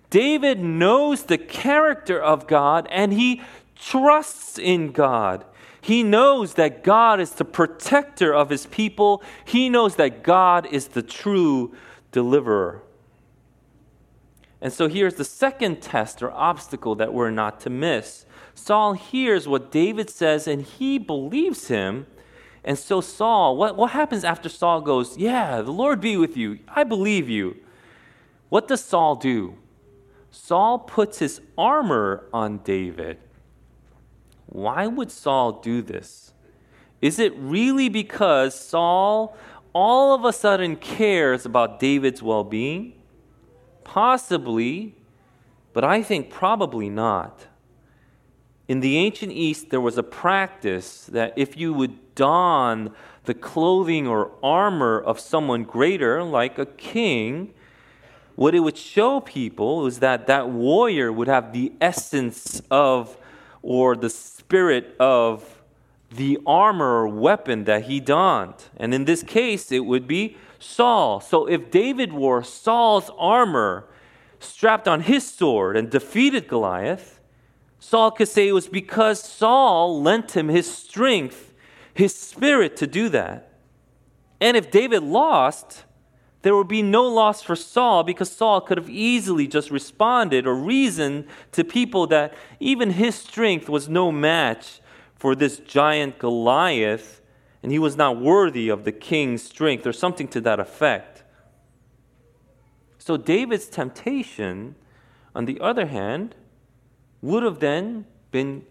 David 0.10 0.60
knows 0.60 1.24
the 1.24 1.38
character 1.38 2.22
of 2.22 2.48
God 2.48 2.88
and 2.92 3.14
he 3.14 3.42
trusts 3.82 4.58
in 4.58 4.92
God. 4.92 5.44
He 5.82 6.04
knows 6.04 6.54
that 6.54 6.84
God 6.84 7.20
is 7.20 7.32
the 7.32 7.46
protector 7.46 8.34
of 8.34 8.50
his 8.50 8.68
people. 8.68 9.24
He 9.44 9.68
knows 9.68 9.96
that 9.96 10.24
God 10.24 10.68
is 10.72 10.90
the 10.90 11.02
true 11.02 11.74
deliverer. 12.12 12.84
And 14.62 14.72
so 14.72 14.88
here's 14.88 15.16
the 15.16 15.26
second 15.26 15.82
test 15.82 16.22
or 16.22 16.32
obstacle 16.32 16.94
that 16.96 17.14
we're 17.14 17.32
not 17.32 17.60
to 17.62 17.72
miss. 17.72 18.26
Saul 18.54 18.94
hears 18.94 19.48
what 19.48 19.72
David 19.72 20.12
says 20.12 20.48
and 20.48 20.62
he 20.62 21.00
believes 21.00 21.68
him. 21.68 22.06
And 22.64 22.78
so, 22.78 23.02
Saul, 23.02 23.58
what, 23.58 23.76
what 23.76 23.90
happens 23.90 24.24
after 24.24 24.48
Saul 24.48 24.82
goes, 24.82 25.18
Yeah, 25.18 25.64
the 25.64 25.72
Lord 25.72 26.00
be 26.00 26.16
with 26.16 26.38
you. 26.38 26.60
I 26.68 26.84
believe 26.84 27.28
you. 27.28 27.58
What 28.50 28.68
does 28.68 28.84
Saul 28.84 29.16
do? 29.16 29.58
Saul 30.30 30.78
puts 30.78 31.18
his 31.18 31.42
armor 31.58 32.26
on 32.32 32.60
David. 32.60 33.18
Why 34.52 34.86
would 34.86 35.12
Saul 35.12 35.62
do 35.62 35.82
this? 35.82 36.34
Is 37.02 37.20
it 37.20 37.34
really 37.38 37.88
because 37.88 38.54
Saul 38.54 39.36
all 39.74 40.14
of 40.14 40.26
a 40.26 40.34
sudden 40.34 40.76
cares 40.76 41.46
about 41.46 41.80
David's 41.80 42.22
well 42.22 42.44
being? 42.44 42.94
Possibly, 43.86 44.96
but 45.72 45.86
I 45.86 46.04
think 46.04 46.30
probably 46.30 46.90
not. 46.90 47.48
In 48.68 48.82
the 48.82 48.98
ancient 48.98 49.32
East, 49.32 49.70
there 49.70 49.82
was 49.82 49.98
a 49.98 50.04
practice 50.04 51.06
that 51.06 51.34
if 51.38 51.56
you 51.56 51.74
would 51.74 52.14
don 52.16 52.94
the 53.24 53.34
clothing 53.34 54.06
or 54.06 54.32
armor 54.44 55.00
of 55.00 55.18
someone 55.18 55.64
greater, 55.64 56.24
like 56.24 56.60
a 56.60 56.66
king, 56.66 57.54
what 58.36 58.54
it 58.54 58.60
would 58.60 58.78
show 58.78 59.22
people 59.22 59.78
was 59.78 60.00
that 60.00 60.28
that 60.28 60.50
warrior 60.50 61.12
would 61.12 61.30
have 61.30 61.54
the 61.54 61.72
essence 61.80 62.62
of 62.70 63.18
or 63.62 63.96
the 63.96 64.10
spirit 64.52 64.94
of 65.00 65.62
the 66.14 66.38
armor 66.46 67.04
or 67.04 67.08
weapon 67.08 67.64
that 67.64 67.86
he 67.86 68.02
donned. 68.02 68.66
And 68.76 68.94
in 68.94 69.06
this 69.06 69.24
case, 69.24 69.72
it 69.72 69.86
would 69.86 70.10
be 70.10 70.36
Saul. 70.60 71.22
So 71.22 71.46
if 71.46 71.72
David 71.72 72.12
wore 72.12 72.44
Saul's 72.44 73.10
armor 73.18 73.88
strapped 74.42 74.90
on 74.90 75.00
his 75.04 75.26
sword 75.26 75.78
and 75.78 75.90
defeated 75.90 76.50
Goliath, 76.50 77.22
Saul 77.80 78.12
could 78.12 78.28
say 78.28 78.50
it 78.50 78.52
was 78.52 78.68
because 78.68 79.24
Saul 79.24 80.02
lent 80.02 80.36
him 80.36 80.50
his 80.50 80.70
strength, 80.70 81.54
his 81.94 82.14
spirit 82.14 82.76
to 82.76 82.88
do 82.88 83.08
that. 83.08 83.54
And 84.42 84.58
if 84.58 84.70
David 84.70 85.02
lost, 85.02 85.86
there 86.42 86.56
would 86.56 86.68
be 86.68 86.82
no 86.82 87.04
loss 87.04 87.42
for 87.42 87.56
Saul 87.56 88.04
because 88.04 88.32
Saul 88.32 88.62
could 88.62 88.78
have 88.78 88.90
easily 88.90 89.48
just 89.48 89.70
responded 89.70 90.48
or 90.48 90.56
reasoned 90.56 91.28
to 91.52 91.64
people 91.64 92.08
that 92.08 92.34
even 92.60 92.92
his 92.92 93.16
strength 93.16 93.70
was 93.70 93.88
no 93.88 94.12
match 94.12 94.82
for 95.16 95.36
this 95.36 95.60
giant 95.60 96.18
Goliath 96.18 97.22
and 97.62 97.72
he 97.72 97.78
was 97.78 97.96
not 97.96 98.20
worthy 98.20 98.70
of 98.70 98.86
the 98.86 98.92
king's 98.92 99.44
strength 99.44 99.86
or 99.86 99.94
something 99.94 100.28
to 100.30 100.42
that 100.42 100.60
effect. 100.60 101.24
So 102.98 103.18
David's 103.18 103.68
temptation, 103.68 104.76
on 105.36 105.46
the 105.46 105.60
other 105.60 105.86
hand, 105.86 106.36
would 107.22 107.44
have 107.44 107.60
then 107.60 108.06
been 108.32 108.66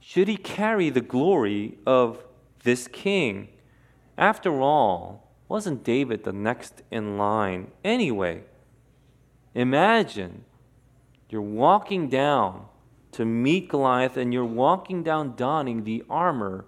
should 0.00 0.28
he 0.28 0.36
carry 0.36 0.90
the 0.90 1.00
glory 1.00 1.78
of 1.86 2.24
this 2.62 2.88
king? 2.88 3.48
After 4.16 4.60
all, 4.60 5.29
wasn't 5.50 5.82
David 5.82 6.22
the 6.22 6.32
next 6.32 6.82
in 6.92 7.18
line 7.18 7.72
anyway? 7.82 8.44
Imagine 9.52 10.44
you're 11.28 11.42
walking 11.42 12.08
down 12.08 12.66
to 13.10 13.24
meet 13.24 13.68
Goliath 13.68 14.16
and 14.16 14.32
you're 14.32 14.44
walking 14.44 15.02
down 15.02 15.34
donning 15.34 15.82
the 15.82 16.04
armor 16.08 16.66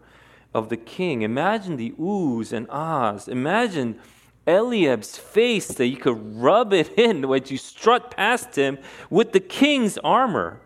of 0.53 0.69
the 0.69 0.77
king. 0.77 1.23
Imagine 1.23 1.77
the 1.77 1.93
oohs 1.93 2.53
and 2.53 2.67
ahs. 2.71 3.29
Imagine 3.29 4.01
Eliab's 4.49 5.17
face 5.17 5.69
that 5.69 5.87
you 5.87 5.97
could 5.97 6.37
rub 6.37 6.73
it 6.73 6.93
in 6.99 7.29
when 7.29 7.45
you 7.47 7.59
strut 7.59 8.11
past 8.17 8.57
him 8.57 8.79
with 9.09 9.31
the 9.31 9.39
king's 9.39 9.97
armor. 9.99 10.61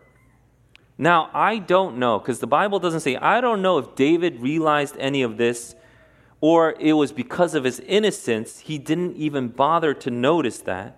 Now, 0.97 1.29
I 1.35 1.59
don't 1.59 1.99
know, 1.99 2.17
because 2.17 2.39
the 2.39 2.47
Bible 2.47 2.79
doesn't 2.79 3.01
say, 3.01 3.15
I 3.15 3.41
don't 3.41 3.61
know 3.61 3.77
if 3.77 3.93
David 3.93 4.41
realized 4.41 4.95
any 4.97 5.21
of 5.21 5.37
this 5.37 5.75
or 6.39 6.75
it 6.79 6.93
was 6.93 7.11
because 7.11 7.55
of 7.55 7.63
his 7.63 7.79
innocence, 7.81 8.59
he 8.59 8.77
didn't 8.77 9.15
even 9.15 9.47
bother 9.47 9.93
to 9.95 10.11
notice 10.11 10.59
that. 10.59 10.97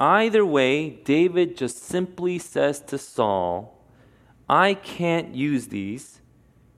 Either 0.00 0.44
way, 0.44 0.90
David 0.90 1.56
just 1.56 1.82
simply 1.84 2.38
says 2.38 2.80
to 2.80 2.98
Saul, 2.98 3.84
I 4.48 4.74
can't 4.74 5.34
use 5.34 5.68
these 5.68 6.20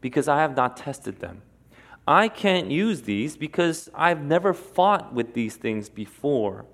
because 0.00 0.28
I 0.28 0.40
have 0.40 0.56
not 0.56 0.76
tested 0.76 1.20
them. 1.20 1.42
I 2.06 2.28
can't 2.28 2.70
use 2.70 3.02
these 3.02 3.37
because 3.37 3.90
I've 3.94 4.22
never 4.22 4.52
fought 4.52 5.12
with 5.12 5.35
these 5.35 5.56
things 5.56 5.88
before. 5.88 6.66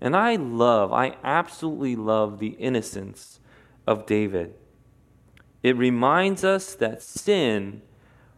And 0.00 0.14
I 0.14 0.36
love, 0.36 0.92
I 0.92 1.16
absolutely 1.24 1.96
love 1.96 2.38
the 2.38 2.50
innocence 2.50 3.40
of 3.86 4.06
David. 4.06 4.54
It 5.62 5.76
reminds 5.76 6.44
us 6.44 6.74
that 6.74 7.02
sin 7.02 7.82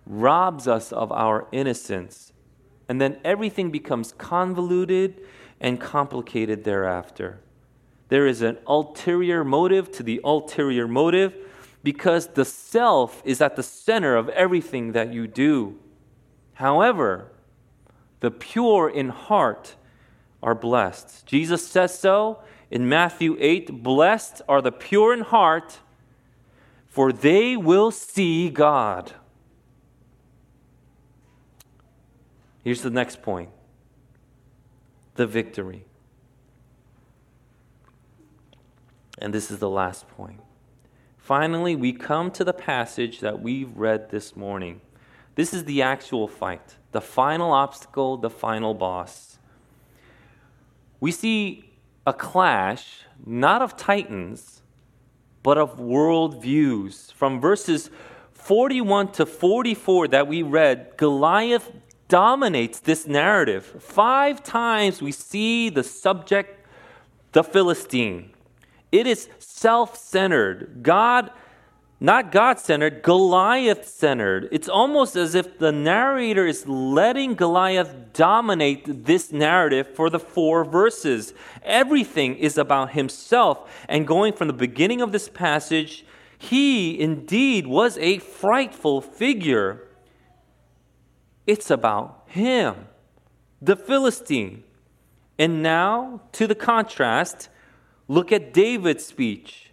robs 0.08 0.66
us 0.66 0.90
of 0.90 1.12
our 1.12 1.46
innocence, 1.52 2.32
and 2.88 3.00
then 3.00 3.18
everything 3.24 3.70
becomes 3.70 4.12
convoluted 4.12 5.20
and 5.60 5.80
complicated 5.80 6.64
thereafter. 6.64 7.40
There 8.08 8.26
is 8.26 8.40
an 8.40 8.58
ulterior 8.66 9.44
motive 9.44 9.92
to 9.92 10.02
the 10.02 10.20
ulterior 10.24 10.88
motive 10.88 11.36
because 11.82 12.28
the 12.28 12.44
self 12.44 13.22
is 13.24 13.40
at 13.40 13.56
the 13.56 13.62
center 13.62 14.16
of 14.16 14.28
everything 14.30 14.92
that 14.92 15.12
you 15.12 15.26
do. 15.26 15.78
However, 16.54 17.30
the 18.20 18.30
pure 18.30 18.88
in 18.88 19.10
heart 19.10 19.76
are 20.42 20.54
blessed. 20.54 21.26
Jesus 21.26 21.66
says 21.66 21.96
so 21.98 22.40
in 22.70 22.88
Matthew 22.88 23.36
8 23.38 23.82
Blessed 23.82 24.42
are 24.48 24.62
the 24.62 24.72
pure 24.72 25.12
in 25.12 25.20
heart, 25.20 25.78
for 26.86 27.12
they 27.12 27.56
will 27.56 27.90
see 27.90 28.48
God. 28.48 29.12
Here's 32.64 32.82
the 32.82 32.90
next 32.90 33.22
point 33.22 33.50
the 35.14 35.26
victory. 35.26 35.84
And 39.20 39.34
this 39.34 39.50
is 39.50 39.58
the 39.58 39.68
last 39.68 40.08
point. 40.08 40.40
Finally, 41.16 41.74
we 41.74 41.92
come 41.92 42.30
to 42.30 42.44
the 42.44 42.52
passage 42.52 43.20
that 43.20 43.42
we've 43.42 43.76
read 43.76 44.10
this 44.10 44.36
morning. 44.36 44.80
This 45.34 45.52
is 45.52 45.64
the 45.64 45.82
actual 45.82 46.28
fight, 46.28 46.76
the 46.92 47.00
final 47.00 47.52
obstacle, 47.52 48.16
the 48.16 48.30
final 48.30 48.74
boss. 48.74 49.38
We 51.00 51.12
see 51.12 51.72
a 52.06 52.12
clash, 52.12 53.02
not 53.26 53.60
of 53.60 53.76
titans, 53.76 54.62
but 55.42 55.58
of 55.58 55.78
world 55.78 56.40
views. 56.40 57.10
From 57.10 57.40
verses 57.40 57.90
41 58.32 59.12
to 59.12 59.26
44 59.26 60.08
that 60.08 60.26
we 60.26 60.42
read, 60.42 60.96
Goliath 60.96 61.70
dominates 62.08 62.80
this 62.80 63.06
narrative. 63.06 63.64
Five 63.80 64.42
times 64.42 65.00
we 65.00 65.12
see 65.12 65.68
the 65.68 65.84
subject, 65.84 66.66
the 67.32 67.44
Philistine. 67.44 68.30
It 68.90 69.06
is 69.06 69.28
self 69.38 69.96
centered. 69.96 70.82
God 70.82 71.30
not 72.00 72.30
God 72.30 72.60
centered, 72.60 73.02
Goliath 73.02 73.84
centered. 73.88 74.48
It's 74.52 74.68
almost 74.68 75.16
as 75.16 75.34
if 75.34 75.58
the 75.58 75.72
narrator 75.72 76.46
is 76.46 76.66
letting 76.68 77.34
Goliath 77.34 78.12
dominate 78.12 79.04
this 79.04 79.32
narrative 79.32 79.88
for 79.96 80.08
the 80.08 80.20
four 80.20 80.64
verses. 80.64 81.34
Everything 81.64 82.36
is 82.36 82.56
about 82.56 82.92
himself. 82.92 83.68
And 83.88 84.06
going 84.06 84.32
from 84.32 84.46
the 84.46 84.52
beginning 84.52 85.00
of 85.00 85.10
this 85.10 85.28
passage, 85.28 86.04
he 86.38 87.00
indeed 87.00 87.66
was 87.66 87.98
a 87.98 88.18
frightful 88.18 89.00
figure. 89.00 89.87
It's 91.48 91.70
about 91.70 92.24
him, 92.26 92.88
the 93.62 93.74
Philistine. 93.74 94.64
And 95.38 95.62
now, 95.62 96.20
to 96.32 96.46
the 96.46 96.54
contrast, 96.54 97.48
look 98.06 98.30
at 98.30 98.52
David's 98.52 99.06
speech. 99.06 99.70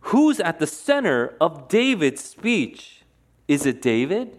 Who's 0.00 0.38
at 0.38 0.60
the 0.60 0.66
center 0.68 1.34
of 1.40 1.68
David's 1.68 2.22
speech? 2.22 3.02
Is 3.48 3.66
it 3.66 3.82
David? 3.82 4.38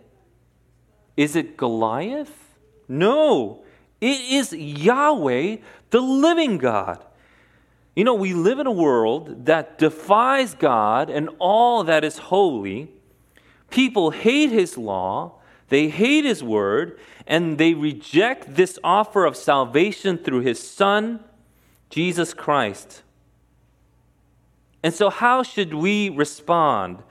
Is 1.17 1.35
it 1.35 1.57
Goliath? 1.57 2.55
No, 2.88 3.65
it 3.99 4.21
is 4.21 4.53
Yahweh, 4.53 5.57
the 5.89 5.99
living 5.99 6.59
God. 6.59 7.03
You 7.93 8.05
know, 8.05 8.13
we 8.13 8.33
live 8.33 8.59
in 8.59 8.67
a 8.67 8.71
world 8.71 9.47
that 9.47 9.77
defies 9.77 10.53
God 10.53 11.09
and 11.09 11.29
all 11.39 11.83
that 11.83 12.05
is 12.05 12.19
holy. 12.19 12.89
People 13.69 14.12
hate 14.12 14.51
His 14.51 14.77
law, 14.77 15.38
they 15.69 15.89
hate 15.89 16.25
His 16.25 16.43
word, 16.43 16.99
and 17.25 17.58
they 17.58 17.73
reject 17.73 18.55
this 18.55 18.77
offer 18.84 19.25
of 19.25 19.36
salvation 19.36 20.17
through 20.17 20.41
His 20.41 20.60
Son, 20.60 21.23
Jesus 21.89 22.34
Christ. 22.34 23.03
And 24.84 24.93
so, 24.93 25.10
how 25.10 25.43
should 25.43 25.73
we 25.73 26.10
respond? 26.10 27.03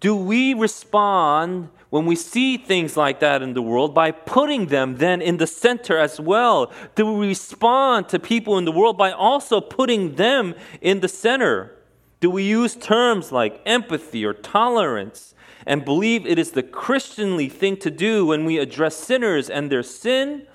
Do 0.00 0.16
we 0.16 0.54
respond 0.54 1.68
when 1.90 2.06
we 2.06 2.16
see 2.16 2.56
things 2.56 2.96
like 2.96 3.20
that 3.20 3.42
in 3.42 3.52
the 3.52 3.60
world 3.62 3.94
by 3.94 4.12
putting 4.12 4.66
them 4.66 4.96
then 4.96 5.20
in 5.20 5.36
the 5.36 5.46
center 5.46 5.98
as 5.98 6.18
well? 6.18 6.72
Do 6.94 7.12
we 7.12 7.28
respond 7.28 8.08
to 8.10 8.18
people 8.18 8.56
in 8.56 8.64
the 8.64 8.72
world 8.72 8.96
by 8.96 9.12
also 9.12 9.60
putting 9.60 10.14
them 10.14 10.54
in 10.80 11.00
the 11.00 11.08
center? 11.08 11.76
Do 12.20 12.30
we 12.30 12.44
use 12.44 12.76
terms 12.76 13.32
like 13.32 13.60
empathy 13.66 14.24
or 14.24 14.32
tolerance 14.32 15.34
and 15.66 15.84
believe 15.84 16.26
it 16.26 16.38
is 16.38 16.52
the 16.52 16.62
Christianly 16.62 17.48
thing 17.48 17.76
to 17.78 17.90
do 17.90 18.26
when 18.26 18.44
we 18.44 18.58
address 18.58 18.96
sinners 18.96 19.50
and 19.50 19.70
their 19.70 19.82
sin? 19.82 20.46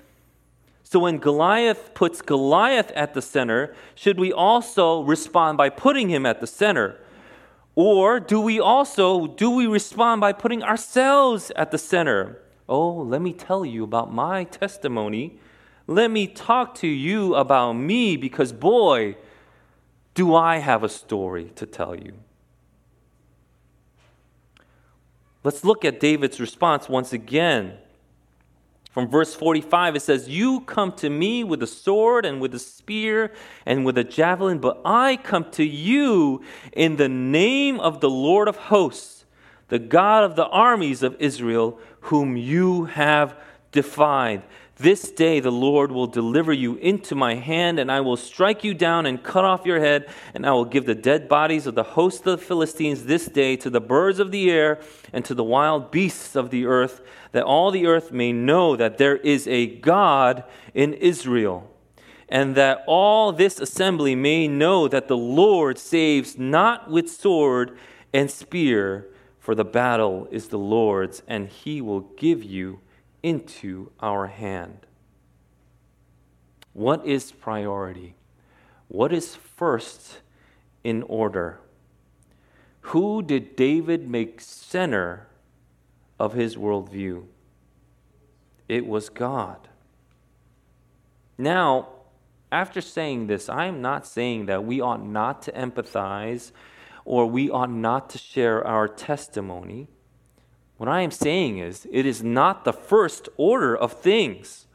So 0.83 0.99
when 0.99 1.17
Goliath 1.17 1.93
puts 1.93 2.21
Goliath 2.21 2.91
at 2.91 3.13
the 3.13 3.21
center, 3.21 3.75
should 3.95 4.19
we 4.19 4.31
also 4.31 5.01
respond 5.01 5.57
by 5.57 5.69
putting 5.69 6.09
him 6.09 6.25
at 6.25 6.39
the 6.39 6.47
center? 6.47 6.97
Or 7.75 8.19
do 8.19 8.39
we 8.39 8.59
also 8.59 9.27
do 9.27 9.49
we 9.49 9.67
respond 9.67 10.21
by 10.21 10.31
putting 10.31 10.63
ourselves 10.63 11.51
at 11.55 11.71
the 11.71 11.77
center? 11.77 12.41
Oh, 12.69 12.93
let 12.93 13.21
me 13.21 13.33
tell 13.33 13.65
you 13.65 13.83
about 13.83 14.13
my 14.13 14.45
testimony. 14.45 15.39
Let 15.87 16.09
me 16.09 16.27
talk 16.27 16.75
to 16.75 16.87
you 16.87 17.35
about 17.35 17.73
me 17.73 18.15
because 18.15 18.53
boy, 18.53 19.17
do 20.13 20.33
I 20.33 20.57
have 20.57 20.83
a 20.83 20.89
story 20.89 21.51
to 21.55 21.65
tell 21.65 21.95
you. 21.95 22.13
Let's 25.45 25.63
look 25.63 25.85
at 25.85 25.99
David's 25.99 26.39
response 26.39 26.89
once 26.89 27.13
again. 27.13 27.77
From 28.89 29.07
verse 29.07 29.35
45, 29.35 29.95
it 29.95 29.99
says, 29.99 30.27
You 30.27 30.61
come 30.61 30.91
to 30.93 31.07
me 31.07 31.43
with 31.43 31.61
a 31.61 31.67
sword 31.67 32.25
and 32.25 32.41
with 32.41 32.55
a 32.55 32.59
spear 32.59 33.31
and 33.63 33.85
with 33.85 33.95
a 33.99 34.03
javelin, 34.03 34.57
but 34.57 34.81
I 34.83 35.17
come 35.17 35.51
to 35.51 35.63
you 35.63 36.41
in 36.73 36.95
the 36.95 37.09
name 37.09 37.79
of 37.79 37.99
the 38.01 38.09
Lord 38.09 38.47
of 38.47 38.55
hosts, 38.55 39.25
the 39.67 39.77
God 39.77 40.23
of 40.23 40.35
the 40.35 40.47
armies 40.47 41.03
of 41.03 41.15
Israel, 41.19 41.77
whom 41.99 42.35
you 42.37 42.85
have 42.85 43.37
defied. 43.71 44.41
This 44.77 45.09
day 45.09 45.39
the 45.39 45.53
Lord 45.53 45.89
will 45.93 46.07
deliver 46.07 46.51
you 46.51 46.75
into 46.75 47.15
my 47.15 47.35
hand, 47.35 47.79
and 47.79 47.89
I 47.89 48.01
will 48.01 48.17
strike 48.17 48.65
you 48.65 48.73
down 48.73 49.05
and 49.05 49.23
cut 49.23 49.45
off 49.45 49.65
your 49.65 49.79
head, 49.79 50.09
and 50.33 50.45
I 50.45 50.51
will 50.51 50.65
give 50.65 50.85
the 50.85 50.93
dead 50.93 51.29
bodies 51.29 51.65
of 51.65 51.75
the 51.75 51.83
host 51.83 52.27
of 52.27 52.39
the 52.39 52.45
Philistines 52.45 53.05
this 53.05 53.27
day 53.27 53.55
to 53.55 53.69
the 53.69 53.79
birds 53.79 54.19
of 54.19 54.31
the 54.31 54.51
air 54.51 54.81
and 55.13 55.23
to 55.23 55.33
the 55.33 55.45
wild 55.45 55.91
beasts 55.91 56.35
of 56.35 56.49
the 56.49 56.65
earth, 56.65 57.01
that 57.31 57.43
all 57.43 57.71
the 57.71 57.85
earth 57.85 58.11
may 58.11 58.33
know 58.33 58.75
that 58.75 58.97
there 58.97 59.15
is 59.15 59.47
a 59.47 59.65
God 59.65 60.43
in 60.73 60.93
Israel, 60.93 61.71
and 62.27 62.55
that 62.55 62.83
all 62.85 63.31
this 63.31 63.61
assembly 63.61 64.13
may 64.13 64.45
know 64.45 64.89
that 64.89 65.07
the 65.07 65.15
Lord 65.15 65.77
saves 65.77 66.37
not 66.37 66.91
with 66.91 67.09
sword 67.09 67.77
and 68.11 68.29
spear, 68.29 69.07
for 69.39 69.55
the 69.55 69.63
battle 69.63 70.27
is 70.31 70.49
the 70.49 70.59
Lord's, 70.59 71.23
and 71.29 71.47
he 71.47 71.79
will 71.79 72.01
give 72.01 72.43
you 72.43 72.81
into 73.25 73.91
our 73.99 74.27
hand. 74.27 74.85
What 76.73 77.03
is 77.07 77.31
priority? 77.31 78.13
What 78.87 79.11
is 79.11 79.35
first 79.35 80.19
in 80.83 81.01
order? 81.01 81.59
Who 82.81 83.23
did 83.23 83.55
David 83.55 84.07
make 84.07 84.39
center 84.41 85.25
of 86.19 86.33
his 86.33 86.55
worldview? 86.55 87.23
It 88.69 88.85
was 88.85 89.09
God. 89.09 89.69
Now, 91.35 91.87
after 92.51 92.79
saying 92.79 93.25
this, 93.25 93.49
I 93.49 93.65
am 93.65 93.81
not 93.81 94.05
saying 94.05 94.45
that 94.45 94.63
we 94.63 94.79
ought 94.79 95.03
not 95.03 95.41
to 95.43 95.51
empathize 95.53 96.51
or 97.05 97.25
we 97.25 97.49
ought 97.49 97.71
not 97.71 98.07
to 98.11 98.19
share 98.19 98.63
our 98.67 98.87
testimony. 98.87 99.87
What 100.77 100.89
I 100.89 101.01
am 101.01 101.11
saying 101.11 101.59
is, 101.59 101.87
it 101.91 102.05
is 102.05 102.21
not 102.21 102.65
the 102.65 102.73
first 102.73 103.29
order 103.37 103.75
of 103.75 103.93
things. 103.93 104.65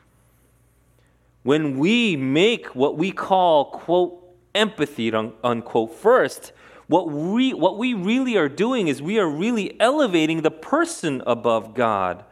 When 1.42 1.78
we 1.78 2.16
make 2.16 2.74
what 2.74 2.96
we 2.96 3.12
call, 3.12 3.66
quote, 3.66 4.16
empathy, 4.54 5.12
unquote, 5.12 5.94
first, 5.94 6.52
what 6.86 7.10
we, 7.10 7.54
what 7.54 7.78
we 7.78 7.94
really 7.94 8.36
are 8.36 8.48
doing 8.48 8.88
is 8.88 9.00
we 9.00 9.18
are 9.18 9.28
really 9.28 9.78
elevating 9.80 10.42
the 10.42 10.50
person 10.50 11.22
above 11.26 11.74
God. 11.74 12.24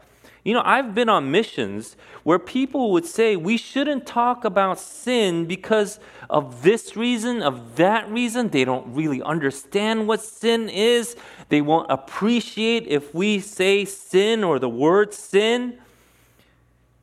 You 0.44 0.54
know, 0.54 0.62
I've 0.64 0.94
been 0.94 1.08
on 1.08 1.30
missions 1.30 1.96
where 2.22 2.38
people 2.38 2.92
would 2.92 3.04
say 3.04 3.36
we 3.36 3.56
shouldn't 3.56 4.06
talk 4.06 4.44
about 4.44 4.78
sin 4.78 5.46
because 5.46 5.98
of 6.30 6.62
this 6.62 6.96
reason, 6.96 7.42
of 7.42 7.76
that 7.76 8.10
reason. 8.10 8.48
They 8.48 8.64
don't 8.64 8.94
really 8.94 9.22
understand 9.22 10.06
what 10.06 10.22
sin 10.22 10.68
is. 10.68 11.16
They 11.48 11.60
won't 11.60 11.90
appreciate 11.90 12.86
if 12.86 13.14
we 13.14 13.40
say 13.40 13.84
sin 13.84 14.44
or 14.44 14.58
the 14.58 14.68
word 14.68 15.12
sin. 15.12 15.78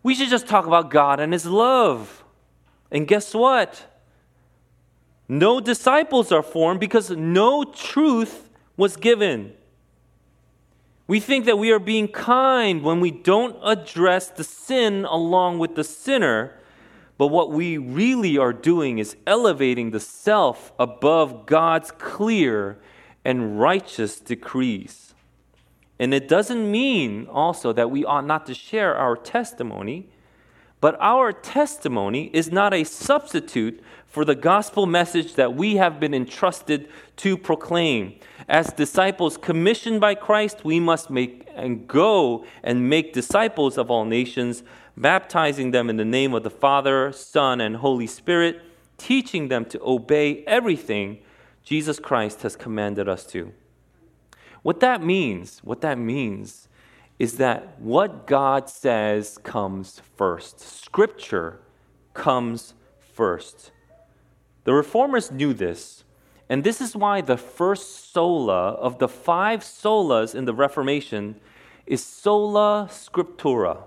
We 0.01 0.15
should 0.15 0.29
just 0.29 0.47
talk 0.47 0.65
about 0.65 0.91
God 0.91 1.19
and 1.19 1.33
His 1.33 1.45
love. 1.45 2.23
And 2.91 3.07
guess 3.07 3.33
what? 3.33 3.91
No 5.27 5.59
disciples 5.59 6.31
are 6.31 6.43
formed 6.43 6.79
because 6.79 7.09
no 7.09 7.63
truth 7.63 8.49
was 8.77 8.95
given. 8.95 9.53
We 11.07 11.19
think 11.19 11.45
that 11.45 11.59
we 11.59 11.71
are 11.71 11.79
being 11.79 12.07
kind 12.07 12.81
when 12.81 12.99
we 12.99 13.11
don't 13.11 13.57
address 13.63 14.27
the 14.29 14.43
sin 14.43 15.05
along 15.05 15.59
with 15.59 15.75
the 15.75 15.83
sinner, 15.83 16.59
but 17.17 17.27
what 17.27 17.51
we 17.51 17.77
really 17.77 18.37
are 18.37 18.53
doing 18.53 18.97
is 18.97 19.15
elevating 19.27 19.91
the 19.91 19.99
self 19.99 20.73
above 20.79 21.45
God's 21.45 21.91
clear 21.91 22.79
and 23.23 23.59
righteous 23.59 24.19
decrees. 24.19 25.13
And 25.99 26.13
it 26.13 26.27
doesn't 26.27 26.69
mean 26.69 27.27
also 27.27 27.71
that 27.71 27.91
we 27.91 28.03
ought 28.03 28.25
not 28.25 28.45
to 28.47 28.53
share 28.53 28.95
our 28.95 29.15
testimony, 29.15 30.09
but 30.81 30.97
our 30.99 31.31
testimony 31.31 32.29
is 32.33 32.51
not 32.51 32.73
a 32.73 32.83
substitute 32.83 33.81
for 34.07 34.25
the 34.25 34.35
gospel 34.35 34.85
message 34.85 35.35
that 35.35 35.55
we 35.55 35.77
have 35.77 35.99
been 35.99 36.13
entrusted 36.13 36.89
to 37.17 37.37
proclaim. 37.37 38.19
As 38.47 38.71
disciples 38.73 39.37
commissioned 39.37 39.99
by 39.99 40.15
Christ, 40.15 40.63
we 40.63 40.79
must 40.79 41.09
make 41.09 41.47
and 41.55 41.87
go 41.87 42.45
and 42.63 42.89
make 42.89 43.13
disciples 43.13 43.77
of 43.77 43.89
all 43.89 44.05
nations, 44.05 44.63
baptizing 44.95 45.71
them 45.71 45.89
in 45.89 45.97
the 45.97 46.05
name 46.05 46.33
of 46.33 46.43
the 46.43 46.49
Father, 46.49 47.11
Son, 47.11 47.59
and 47.59 47.77
Holy 47.77 48.07
Spirit, 48.07 48.61
teaching 48.97 49.47
them 49.47 49.65
to 49.65 49.79
obey 49.83 50.43
everything 50.45 51.19
Jesus 51.63 51.99
Christ 51.99 52.43
has 52.43 52.55
commanded 52.55 53.09
us 53.09 53.25
to. 53.27 53.51
What 54.61 54.79
that 54.79 55.03
means, 55.03 55.59
what 55.63 55.81
that 55.81 55.97
means 55.97 56.67
is 57.17 57.37
that 57.37 57.79
what 57.79 58.27
God 58.27 58.69
says 58.69 59.37
comes 59.39 60.01
first. 60.15 60.59
Scripture 60.59 61.59
comes 62.13 62.73
first. 63.13 63.71
The 64.65 64.73
reformers 64.73 65.31
knew 65.31 65.53
this 65.53 66.04
And 66.49 66.63
this 66.63 66.79
is 66.79 66.95
why 66.95 67.21
the 67.21 67.37
first 67.37 68.13
sola 68.13 68.71
of 68.73 68.99
the 68.99 69.07
five 69.07 69.61
solas 69.61 70.35
in 70.35 70.45
the 70.45 70.53
Reformation 70.53 71.35
is 71.85 72.03
sola 72.03 72.87
scriptura, 72.91 73.83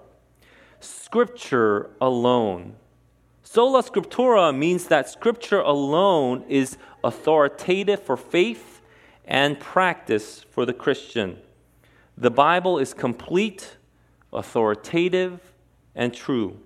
scripture 0.81 1.91
alone. 2.01 2.75
Sola 3.43 3.83
scriptura 3.83 4.57
means 4.57 4.89
that 4.89 5.09
scripture 5.09 5.61
alone 5.61 6.45
is 6.49 6.77
authoritative 7.03 8.03
for 8.03 8.17
faith 8.17 8.81
and 9.25 9.59
practice 9.59 10.45
for 10.51 10.67
the 10.67 10.73
Christian. 10.73 11.39
The 12.17 12.31
Bible 12.31 12.79
is 12.79 12.93
complete, 12.93 13.77
authoritative, 14.33 15.41
and 15.95 16.13
true. 16.13 16.59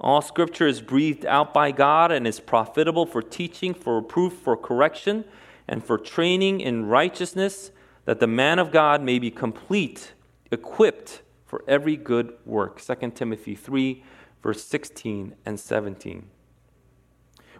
All 0.00 0.22
scripture 0.22 0.66
is 0.66 0.80
breathed 0.80 1.26
out 1.26 1.52
by 1.52 1.72
God 1.72 2.12
and 2.12 2.26
is 2.26 2.38
profitable 2.38 3.04
for 3.04 3.20
teaching, 3.20 3.74
for 3.74 3.96
reproof, 3.96 4.32
for 4.32 4.56
correction, 4.56 5.24
and 5.66 5.84
for 5.84 5.98
training 5.98 6.60
in 6.60 6.86
righteousness, 6.86 7.72
that 8.04 8.20
the 8.20 8.26
man 8.26 8.58
of 8.58 8.70
God 8.70 9.02
may 9.02 9.18
be 9.18 9.30
complete, 9.30 10.12
equipped 10.50 11.22
for 11.44 11.64
every 11.66 11.96
good 11.96 12.32
work. 12.46 12.80
2 12.80 13.10
Timothy 13.10 13.54
3, 13.54 14.04
verse 14.42 14.64
16 14.64 15.34
and 15.44 15.58
17. 15.58 16.28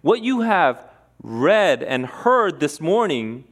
What 0.01 0.23
you 0.23 0.43
have 0.43 0.85
read 1.23 1.83
and 1.83 2.07
heard 2.07 2.61
this 2.61 2.81
morning 2.81 3.45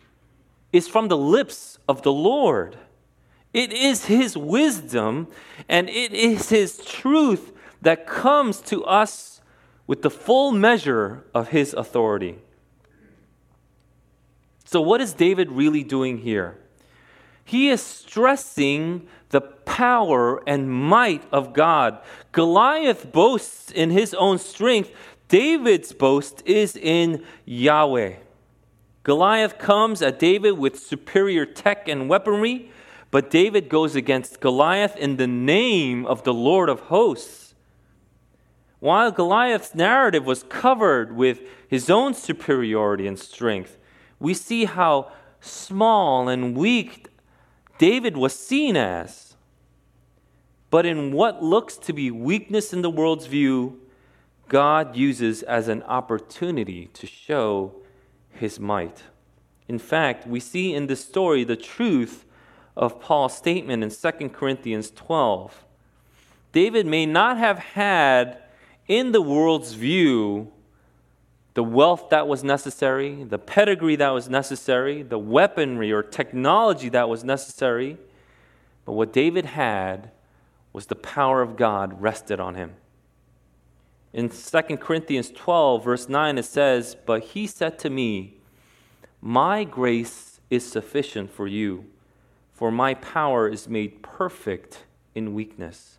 is 0.73 0.87
from 0.87 1.09
the 1.09 1.17
lips 1.17 1.79
of 1.89 2.03
the 2.03 2.13
Lord. 2.13 2.79
It 3.53 3.73
is 3.73 4.05
His 4.05 4.37
wisdom 4.37 5.27
and 5.69 5.89
it 5.89 6.13
is 6.13 6.51
His 6.51 6.79
truth 6.79 7.53
that 7.83 8.07
comes 8.07 8.61
to 8.63 8.85
us 8.85 9.41
with 9.87 10.03
the 10.03 10.11
full 10.11 10.53
measure 10.53 11.25
of 11.35 11.49
His 11.49 11.73
authority. 11.75 12.39
So, 14.65 14.81
what 14.81 15.01
is 15.01 15.13
David 15.13 15.53
really 15.53 15.85
doing 15.85 16.19
here? 16.19 16.59
He 17.45 17.69
is 17.69 17.81
stressing 17.81 19.07
the 19.31 19.41
power 19.41 20.43
and 20.49 20.69
might 20.69 21.23
of 21.31 21.53
God. 21.53 22.01
Goliath 22.33 23.13
boasts 23.13 23.71
in 23.71 23.91
his 23.91 24.13
own 24.15 24.39
strength, 24.39 24.91
David's 25.29 25.93
boast 25.93 26.43
is 26.45 26.77
in 26.77 27.25
Yahweh. 27.45 28.15
Goliath 29.05 29.59
comes 29.59 30.03
at 30.03 30.19
David 30.19 30.53
with 30.53 30.79
superior 30.79 31.47
tech 31.47 31.87
and 31.87 32.09
weaponry, 32.09 32.73
but 33.13 33.31
David 33.31 33.69
goes 33.69 33.95
against 33.95 34.41
Goliath 34.41 34.97
in 34.97 35.17
the 35.17 35.29
name 35.29 36.05
of 36.07 36.25
the 36.25 36.35
Lord 36.35 36.69
of 36.69 36.81
hosts. 36.81 37.46
While 38.87 39.11
Goliath's 39.11 39.75
narrative 39.75 40.25
was 40.25 40.45
covered 40.45 41.17
with 41.17 41.41
his 41.67 41.91
own 41.91 42.15
superiority 42.15 43.09
and 43.09 43.19
strength, 43.19 43.79
we 44.21 44.33
see 44.33 44.67
how 44.67 45.11
small 45.41 46.29
and 46.29 46.57
weak 46.57 47.09
David 47.79 48.17
was 48.17 48.33
seen 48.33 48.77
as. 48.77 49.35
But 50.71 50.87
in 50.87 51.11
what 51.11 51.43
looks 51.43 51.77
to 51.79 51.93
be 51.93 52.13
weakness 52.13 52.73
in 52.73 52.83
the 52.83 52.89
world's 52.89 53.27
view, 53.27 53.81
God 54.47 54.95
uses 54.95 55.43
as 55.43 55.67
an 55.67 55.83
opportunity 55.83 56.87
to 56.93 57.09
show 57.09 57.75
his 58.31 58.61
might. 58.61 59.03
In 59.67 59.81
fact, 59.81 60.29
we 60.29 60.39
see 60.39 60.73
in 60.73 60.87
this 60.87 61.05
story 61.05 61.43
the 61.43 61.57
truth 61.57 62.25
of 62.77 63.01
Paul's 63.01 63.37
statement 63.37 63.83
in 63.83 63.91
2 63.91 64.29
Corinthians 64.29 64.93
12. 64.93 65.65
David 66.53 66.87
may 66.87 67.05
not 67.05 67.37
have 67.37 67.59
had, 67.59 68.45
in 68.89 69.13
the 69.13 69.23
world's 69.23 69.75
view, 69.75 70.53
the 71.55 71.65
wealth 71.65 72.11
that 72.11 72.29
was 72.29 72.45
necessary, 72.45 73.25
the 73.25 73.39
pedigree 73.39 73.97
that 73.97 74.11
was 74.11 74.29
necessary, 74.29 75.03
the 75.03 75.19
weaponry 75.19 75.91
or 75.91 76.03
technology 76.03 76.89
that 76.91 77.09
was 77.09 77.25
necessary, 77.25 77.97
but 78.85 78.93
what 78.93 79.13
David 79.13 79.47
had 79.47 80.11
was 80.73 80.87
the 80.87 80.95
power 80.95 81.41
of 81.43 81.57
God 81.57 82.01
rested 82.01 82.39
on 82.39 82.55
him. 82.55 82.75
In 84.13 84.29
2 84.29 84.77
Corinthians 84.77 85.31
12, 85.31 85.85
verse 85.85 86.09
9, 86.09 86.39
it 86.39 86.45
says, 86.45 86.97
But 87.07 87.23
he 87.23 87.47
said 87.47 87.79
to 87.81 87.91
me, 87.91 88.35
My 89.21 89.65
grace 89.65 90.41
is 90.49 90.71
sufficient 90.71 91.31
for 91.31 91.47
you, 91.47 91.87
for 92.53 92.71
my 92.71 92.95
power 92.95 93.49
is 93.49 93.69
made 93.69 94.03
perfect 94.03 94.85
in 95.15 95.35
weakness. 95.35 95.99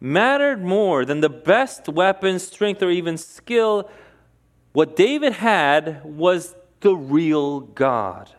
mattered 0.00 0.62
more 0.62 1.04
than 1.04 1.20
the 1.20 1.28
best 1.28 1.88
weapon, 1.88 2.38
strength, 2.38 2.82
or 2.82 2.90
even 2.90 3.18
skill, 3.18 3.90
what 4.72 4.96
David 4.96 5.34
had 5.34 6.02
was 6.04 6.54
the 6.80 6.96
real 6.96 7.60
God. 7.60 8.30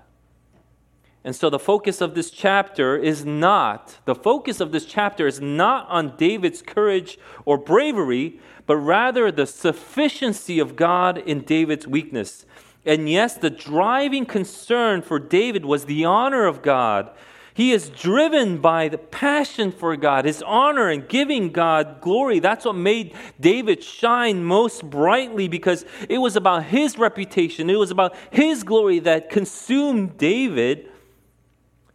And 1.23 1.35
so 1.35 1.51
the 1.51 1.59
focus 1.59 2.01
of 2.01 2.15
this 2.15 2.31
chapter 2.31 2.97
is 2.97 3.23
not, 3.23 3.99
the 4.05 4.15
focus 4.15 4.59
of 4.59 4.71
this 4.71 4.85
chapter 4.85 5.27
is 5.27 5.39
not 5.39 5.87
on 5.87 6.17
David's 6.17 6.63
courage 6.63 7.19
or 7.45 7.59
bravery, 7.59 8.39
but 8.65 8.77
rather 8.77 9.31
the 9.31 9.45
sufficiency 9.45 10.57
of 10.57 10.75
God 10.75 11.19
in 11.19 11.41
David's 11.41 11.85
weakness. 11.85 12.45
And 12.85 13.07
yes, 13.07 13.35
the 13.35 13.51
driving 13.51 14.25
concern 14.25 15.03
for 15.03 15.19
David 15.19 15.63
was 15.63 15.85
the 15.85 16.05
honor 16.05 16.47
of 16.47 16.63
God. 16.63 17.11
He 17.61 17.73
is 17.73 17.89
driven 17.89 18.57
by 18.57 18.87
the 18.87 18.97
passion 18.97 19.71
for 19.71 19.95
God, 19.95 20.25
his 20.25 20.41
honor, 20.41 20.89
and 20.89 21.07
giving 21.07 21.51
God 21.51 22.01
glory. 22.01 22.39
That's 22.39 22.65
what 22.65 22.73
made 22.73 23.13
David 23.39 23.83
shine 23.83 24.43
most 24.43 24.89
brightly 24.89 25.47
because 25.47 25.85
it 26.09 26.17
was 26.17 26.35
about 26.35 26.63
his 26.63 26.97
reputation, 26.97 27.69
it 27.69 27.75
was 27.75 27.91
about 27.91 28.15
his 28.31 28.63
glory 28.63 28.97
that 29.01 29.29
consumed 29.29 30.17
David. 30.17 30.89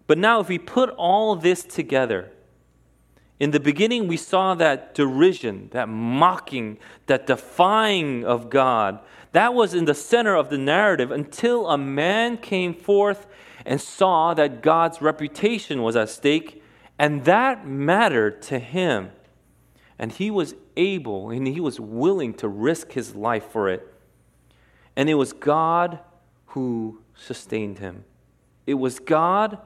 But 0.06 0.18
now, 0.18 0.38
if 0.38 0.48
we 0.48 0.60
put 0.60 0.90
all 0.90 1.34
this 1.34 1.64
together, 1.64 2.30
in 3.40 3.50
the 3.50 3.58
beginning, 3.58 4.06
we 4.06 4.18
saw 4.18 4.54
that 4.54 4.94
derision, 4.94 5.70
that 5.72 5.88
mocking, 5.88 6.78
that 7.06 7.26
defying 7.26 8.24
of 8.24 8.50
God. 8.50 9.00
That 9.32 9.52
was 9.52 9.74
in 9.74 9.84
the 9.84 9.94
center 9.94 10.36
of 10.36 10.48
the 10.48 10.58
narrative 10.58 11.10
until 11.10 11.68
a 11.68 11.76
man 11.76 12.36
came 12.36 12.72
forth 12.72 13.26
and 13.66 13.80
saw 13.80 14.32
that 14.32 14.62
God's 14.62 15.02
reputation 15.02 15.82
was 15.82 15.96
at 15.96 16.08
stake, 16.08 16.62
and 16.98 17.26
that 17.26 17.66
mattered 17.66 18.40
to 18.42 18.58
him. 18.58 19.10
And 19.98 20.12
he 20.12 20.30
was 20.30 20.54
able 20.76 21.30
and 21.30 21.46
he 21.46 21.60
was 21.60 21.80
willing 21.80 22.34
to 22.34 22.48
risk 22.48 22.92
his 22.92 23.14
life 23.14 23.46
for 23.50 23.68
it. 23.68 23.92
And 24.94 25.08
it 25.08 25.14
was 25.14 25.32
God 25.32 26.00
who 26.48 27.02
sustained 27.14 27.78
him. 27.78 28.04
It 28.66 28.74
was 28.74 28.98
God 28.98 29.58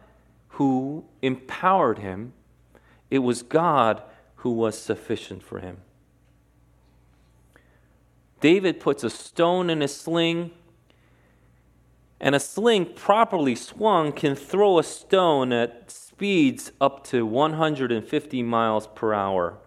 who 0.51 1.05
empowered 1.21 1.99
him 1.99 2.33
it 3.11 3.19
was 3.19 3.43
God 3.43 4.03
who 4.37 4.53
was 4.53 4.79
sufficient 4.79 5.43
for 5.43 5.59
him. 5.59 5.79
David 8.41 8.81
puts 8.81 9.05
a 9.05 9.11
stone 9.11 9.69
in 9.69 9.83
a 9.83 9.89
sling, 9.89 10.53
and 12.21 12.35
a 12.35 12.41
sling 12.41 12.85
properly 12.85 13.55
swung 13.55 14.13
can 14.13 14.35
throw 14.35 14.79
a 14.79 14.85
stone 14.85 15.53
at 15.53 15.91
speeds 15.91 16.71
up 16.81 17.03
to 17.05 17.25
150 17.25 18.43
miles 18.43 18.87
per 18.89 19.15
hour. 19.15 19.59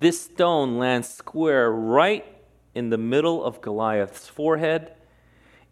This 0.00 0.22
stone 0.22 0.78
lands 0.78 1.08
square 1.08 1.70
right 1.70 2.26
in 2.74 2.90
the 2.90 2.98
middle 2.98 3.44
of 3.44 3.60
Goliath's 3.60 4.26
forehead. 4.26 4.92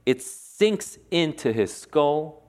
It 0.06 0.22
sinks 0.22 0.98
into 1.10 1.52
his 1.52 1.74
skull, 1.74 2.42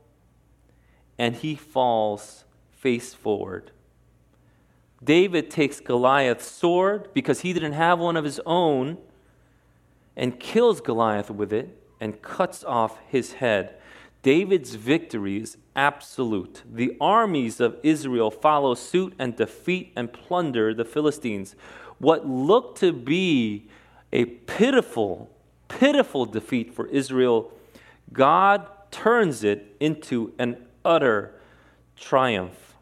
and 1.18 1.36
he 1.36 1.56
falls 1.56 2.44
face 2.72 3.14
forward. 3.14 3.72
David 5.04 5.50
takes 5.50 5.80
Goliath's 5.80 6.48
sword 6.48 7.10
because 7.14 7.40
he 7.40 7.54
didn't 7.54 7.74
have 7.74 7.98
one 8.00 8.18
of 8.18 8.26
his 8.26 8.40
own 8.46 8.98
and 10.16 10.40
kills 10.40 10.82
Goliath 10.82 11.32
with 11.32 11.54
it 11.54 11.79
and 12.00 12.22
cuts 12.22 12.64
off 12.64 13.00
his 13.08 13.34
head. 13.34 13.76
David's 14.22 14.76
victory 14.76 15.42
is 15.42 15.58
absolute. 15.76 16.64
The 16.70 16.96
armies 17.00 17.60
of 17.60 17.78
Israel 17.84 18.32
follow 18.32 18.76
suit 18.76 19.14
and 19.18 19.36
defeat 19.36 19.94
and 19.96 20.12
plunder 20.12 20.74
the 20.74 20.86
Philistines. 20.86 21.56
What 22.00 22.28
looked 22.28 22.80
to 22.80 22.92
be 22.92 23.70
a 24.12 24.26
pitiful, 24.26 25.30
pitiful 25.68 26.26
defeat 26.26 26.74
for 26.74 26.88
Israel, 26.88 27.52
God 28.12 28.68
turns 28.92 29.44
it 29.44 29.76
into 29.80 30.34
an 30.38 30.66
utter 30.84 31.36
triumph. 31.96 32.76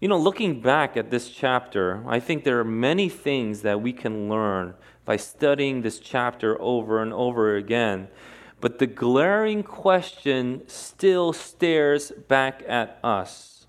You 0.00 0.08
know, 0.08 0.18
looking 0.18 0.60
back 0.60 0.96
at 0.96 1.10
this 1.10 1.30
chapter, 1.30 2.02
I 2.06 2.20
think 2.20 2.44
there 2.44 2.58
are 2.58 2.64
many 2.64 3.08
things 3.08 3.62
that 3.62 3.82
we 3.82 3.92
can 3.92 4.28
learn 4.28 4.74
by 5.04 5.16
studying 5.16 5.82
this 5.82 5.98
chapter 5.98 6.60
over 6.60 7.02
and 7.02 7.12
over 7.12 7.56
again. 7.56 8.08
But 8.60 8.78
the 8.78 8.86
glaring 8.86 9.62
question 9.62 10.62
still 10.66 11.32
stares 11.32 12.12
back 12.28 12.62
at 12.68 12.98
us. 13.02 13.66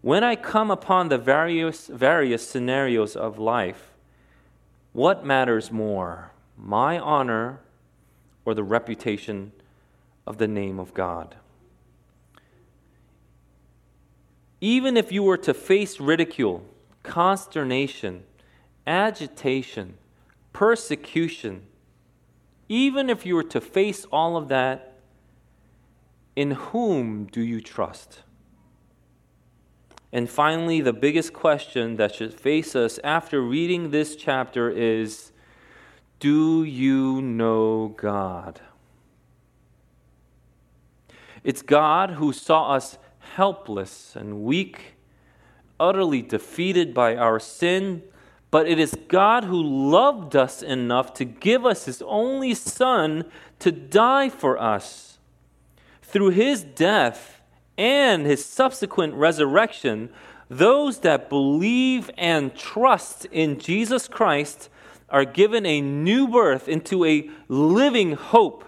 When 0.00 0.24
I 0.24 0.36
come 0.36 0.70
upon 0.70 1.08
the 1.08 1.18
various, 1.18 1.86
various 1.86 2.46
scenarios 2.46 3.16
of 3.16 3.38
life, 3.38 3.90
what 4.92 5.24
matters 5.24 5.70
more, 5.72 6.30
my 6.56 6.98
honor 6.98 7.60
or 8.44 8.54
the 8.54 8.62
reputation 8.62 9.52
of 10.26 10.38
the 10.38 10.48
name 10.48 10.78
of 10.78 10.94
God? 10.94 11.36
Even 14.60 14.96
if 14.96 15.12
you 15.12 15.22
were 15.22 15.36
to 15.38 15.52
face 15.52 16.00
ridicule, 16.00 16.64
consternation, 17.02 18.22
agitation, 18.86 19.98
persecution, 20.54 21.66
even 22.70 23.10
if 23.10 23.26
you 23.26 23.34
were 23.34 23.42
to 23.42 23.60
face 23.60 24.06
all 24.10 24.38
of 24.38 24.48
that, 24.48 24.94
in 26.34 26.52
whom 26.52 27.26
do 27.26 27.42
you 27.42 27.60
trust? 27.60 28.20
And 30.10 30.30
finally, 30.30 30.80
the 30.80 30.92
biggest 30.92 31.32
question 31.32 31.96
that 31.96 32.14
should 32.14 32.32
face 32.32 32.74
us 32.74 32.98
after 33.02 33.42
reading 33.42 33.90
this 33.90 34.16
chapter 34.16 34.70
is 34.70 35.32
Do 36.20 36.62
you 36.62 37.20
know 37.20 37.88
God? 37.96 38.60
It's 41.42 41.62
God 41.62 42.10
who 42.12 42.32
saw 42.32 42.74
us 42.74 42.96
helpless 43.18 44.14
and 44.14 44.44
weak, 44.44 44.94
utterly 45.80 46.22
defeated 46.22 46.94
by 46.94 47.16
our 47.16 47.40
sin, 47.40 48.04
but 48.54 48.68
it 48.68 48.78
is 48.78 48.96
God 49.08 49.42
who 49.42 49.60
loved 49.60 50.36
us 50.36 50.62
enough 50.62 51.12
to 51.14 51.24
give 51.24 51.66
us 51.66 51.86
His 51.86 52.00
only 52.02 52.54
Son 52.54 53.24
to 53.58 53.72
die 53.72 54.28
for 54.28 54.56
us. 54.62 55.18
Through 56.02 56.30
His 56.30 56.62
death 56.62 57.42
and 57.76 58.24
His 58.24 58.46
subsequent 58.46 59.14
resurrection, 59.14 60.08
those 60.48 61.00
that 61.00 61.28
believe 61.28 62.12
and 62.16 62.54
trust 62.54 63.24
in 63.32 63.58
Jesus 63.58 64.06
Christ 64.06 64.68
are 65.08 65.24
given 65.24 65.66
a 65.66 65.80
new 65.80 66.28
birth 66.28 66.68
into 66.68 67.04
a 67.04 67.28
living 67.48 68.12
hope 68.12 68.64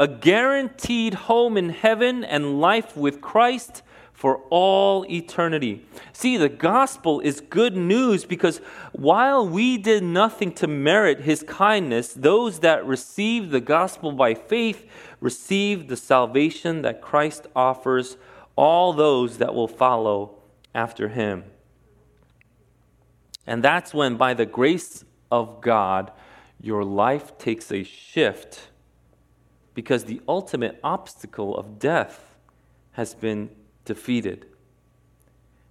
a 0.00 0.08
guaranteed 0.08 1.14
home 1.14 1.56
in 1.56 1.70
heaven 1.70 2.24
and 2.24 2.60
life 2.60 2.96
with 2.96 3.20
Christ 3.20 3.82
for 4.18 4.38
all 4.50 5.06
eternity. 5.08 5.86
See, 6.12 6.36
the 6.36 6.48
gospel 6.48 7.20
is 7.20 7.40
good 7.40 7.76
news 7.76 8.24
because 8.24 8.60
while 8.90 9.46
we 9.46 9.78
did 9.78 10.02
nothing 10.02 10.50
to 10.54 10.66
merit 10.66 11.20
his 11.20 11.44
kindness, 11.44 12.14
those 12.14 12.58
that 12.58 12.84
received 12.84 13.52
the 13.52 13.60
gospel 13.60 14.10
by 14.10 14.34
faith 14.34 14.90
received 15.20 15.88
the 15.88 15.96
salvation 15.96 16.82
that 16.82 17.00
Christ 17.00 17.46
offers 17.54 18.16
all 18.56 18.92
those 18.92 19.38
that 19.38 19.54
will 19.54 19.68
follow 19.68 20.34
after 20.74 21.10
him. 21.10 21.44
And 23.46 23.62
that's 23.62 23.94
when, 23.94 24.16
by 24.16 24.34
the 24.34 24.46
grace 24.46 25.04
of 25.30 25.60
God, 25.60 26.10
your 26.60 26.82
life 26.82 27.38
takes 27.38 27.70
a 27.70 27.84
shift 27.84 28.70
because 29.74 30.06
the 30.06 30.20
ultimate 30.26 30.80
obstacle 30.82 31.56
of 31.56 31.78
death 31.78 32.34
has 32.94 33.14
been 33.14 33.50
defeated. 33.88 34.46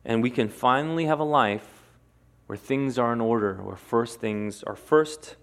And 0.03 0.22
we 0.22 0.30
can 0.30 0.49
finally 0.49 1.05
have 1.05 1.22
a 1.22 1.24
life 1.24 1.84
where 2.47 2.57
things 2.57 2.99
are 2.99 3.13
in 3.13 3.22
order, 3.22 3.55
where 3.55 3.78
first 3.78 4.20
things 4.20 4.63
are 4.63 4.76
first, 4.76 5.38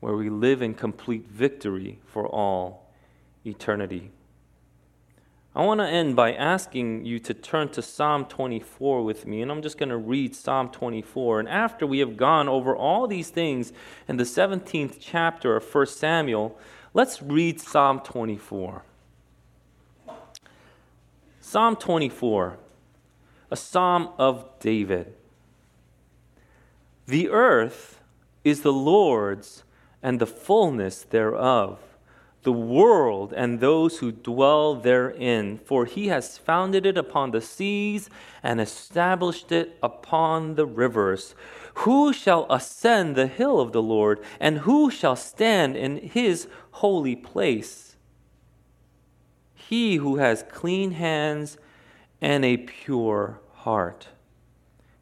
where 0.00 0.16
we 0.16 0.30
live 0.30 0.62
in 0.62 0.72
complete 0.72 1.28
victory 1.28 2.00
for 2.06 2.26
all 2.26 2.90
eternity. 3.44 4.10
I 5.54 5.64
want 5.64 5.80
to 5.80 5.86
end 5.86 6.16
by 6.16 6.32
asking 6.32 7.04
you 7.04 7.18
to 7.18 7.34
turn 7.34 7.70
to 7.70 7.82
Psalm 7.82 8.24
24 8.24 9.02
with 9.02 9.26
me, 9.26 9.42
and 9.42 9.50
I'm 9.50 9.60
just 9.60 9.76
going 9.76 9.88
to 9.88 9.96
read 9.96 10.34
Psalm 10.34 10.70
24. 10.70 11.40
And 11.40 11.48
after 11.48 11.86
we 11.86 11.98
have 11.98 12.16
gone 12.16 12.48
over 12.48 12.74
all 12.74 13.06
these 13.06 13.30
things 13.30 13.72
in 14.06 14.16
the 14.16 14.24
17th 14.24 14.96
chapter 15.00 15.56
of 15.56 15.74
1 15.74 15.86
Samuel, 15.86 16.56
Let's 16.92 17.22
read 17.22 17.60
Psalm 17.60 18.00
24. 18.00 18.82
Psalm 21.50 21.74
24, 21.74 22.58
a 23.50 23.56
psalm 23.56 24.10
of 24.18 24.48
David. 24.60 25.12
The 27.08 27.28
earth 27.28 28.00
is 28.44 28.60
the 28.60 28.72
Lord's 28.72 29.64
and 30.00 30.20
the 30.20 30.28
fullness 30.28 31.02
thereof, 31.02 31.80
the 32.44 32.52
world 32.52 33.32
and 33.36 33.58
those 33.58 33.98
who 33.98 34.12
dwell 34.12 34.76
therein. 34.76 35.58
For 35.64 35.86
he 35.86 36.06
has 36.06 36.38
founded 36.38 36.86
it 36.86 36.96
upon 36.96 37.32
the 37.32 37.40
seas 37.40 38.08
and 38.44 38.60
established 38.60 39.50
it 39.50 39.76
upon 39.82 40.54
the 40.54 40.66
rivers. 40.66 41.34
Who 41.82 42.12
shall 42.12 42.46
ascend 42.48 43.16
the 43.16 43.26
hill 43.26 43.58
of 43.58 43.72
the 43.72 43.82
Lord, 43.82 44.20
and 44.38 44.58
who 44.58 44.88
shall 44.88 45.16
stand 45.16 45.76
in 45.76 45.96
his 45.96 46.46
holy 46.70 47.16
place? 47.16 47.89
He 49.70 49.98
who 49.98 50.16
has 50.16 50.44
clean 50.50 50.90
hands 50.90 51.56
and 52.20 52.44
a 52.44 52.56
pure 52.56 53.38
heart, 53.58 54.08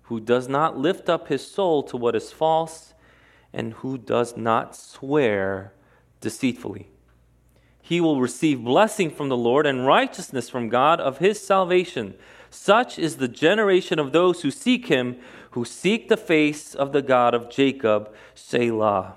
who 0.03 0.21
does 0.21 0.47
not 0.47 0.77
lift 0.77 1.09
up 1.09 1.29
his 1.29 1.51
soul 1.51 1.83
to 1.85 1.97
what 1.97 2.14
is 2.14 2.33
false, 2.33 2.93
and 3.51 3.73
who 3.73 3.97
does 3.97 4.37
not 4.37 4.77
swear 4.77 5.73
deceitfully. 6.21 6.91
He 7.81 7.99
will 7.99 8.21
receive 8.21 8.62
blessing 8.62 9.11
from 9.11 9.31
the 9.31 9.39
Lord 9.39 9.64
and 9.64 9.87
righteousness 9.87 10.51
from 10.51 10.69
God 10.69 11.01
of 11.01 11.16
his 11.16 11.41
salvation. 11.41 12.12
Such 12.51 12.99
is 12.99 13.16
the 13.16 13.27
generation 13.27 13.99
of 13.99 14.12
those 14.12 14.43
who 14.43 14.51
seek 14.51 14.89
him 14.89 15.16
who 15.53 15.64
seek 15.64 16.11
the 16.11 16.19
face 16.19 16.75
of 16.75 16.93
the 16.93 17.01
God 17.01 17.33
of 17.33 17.49
Jacob, 17.49 18.14
Selah. 18.35 19.16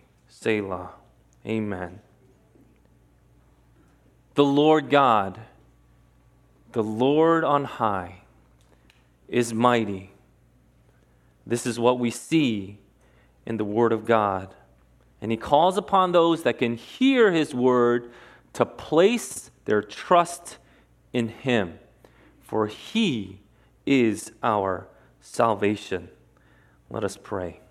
Selah. 0.41 0.89
Amen. 1.45 1.99
The 4.33 4.43
Lord 4.43 4.89
God, 4.89 5.39
the 6.71 6.81
Lord 6.81 7.43
on 7.43 7.65
high, 7.65 8.21
is 9.27 9.53
mighty. 9.53 10.11
This 11.45 11.67
is 11.67 11.79
what 11.79 11.99
we 11.99 12.09
see 12.09 12.79
in 13.45 13.57
the 13.57 13.63
Word 13.63 13.91
of 13.91 14.05
God. 14.05 14.55
And 15.21 15.29
He 15.29 15.37
calls 15.37 15.77
upon 15.77 16.11
those 16.11 16.41
that 16.41 16.57
can 16.57 16.75
hear 16.75 17.31
His 17.31 17.53
Word 17.53 18.11
to 18.53 18.65
place 18.65 19.51
their 19.65 19.83
trust 19.83 20.57
in 21.13 21.27
Him, 21.27 21.77
for 22.39 22.65
He 22.65 23.41
is 23.85 24.31
our 24.41 24.87
salvation. 25.19 26.09
Let 26.89 27.03
us 27.03 27.15
pray. 27.21 27.61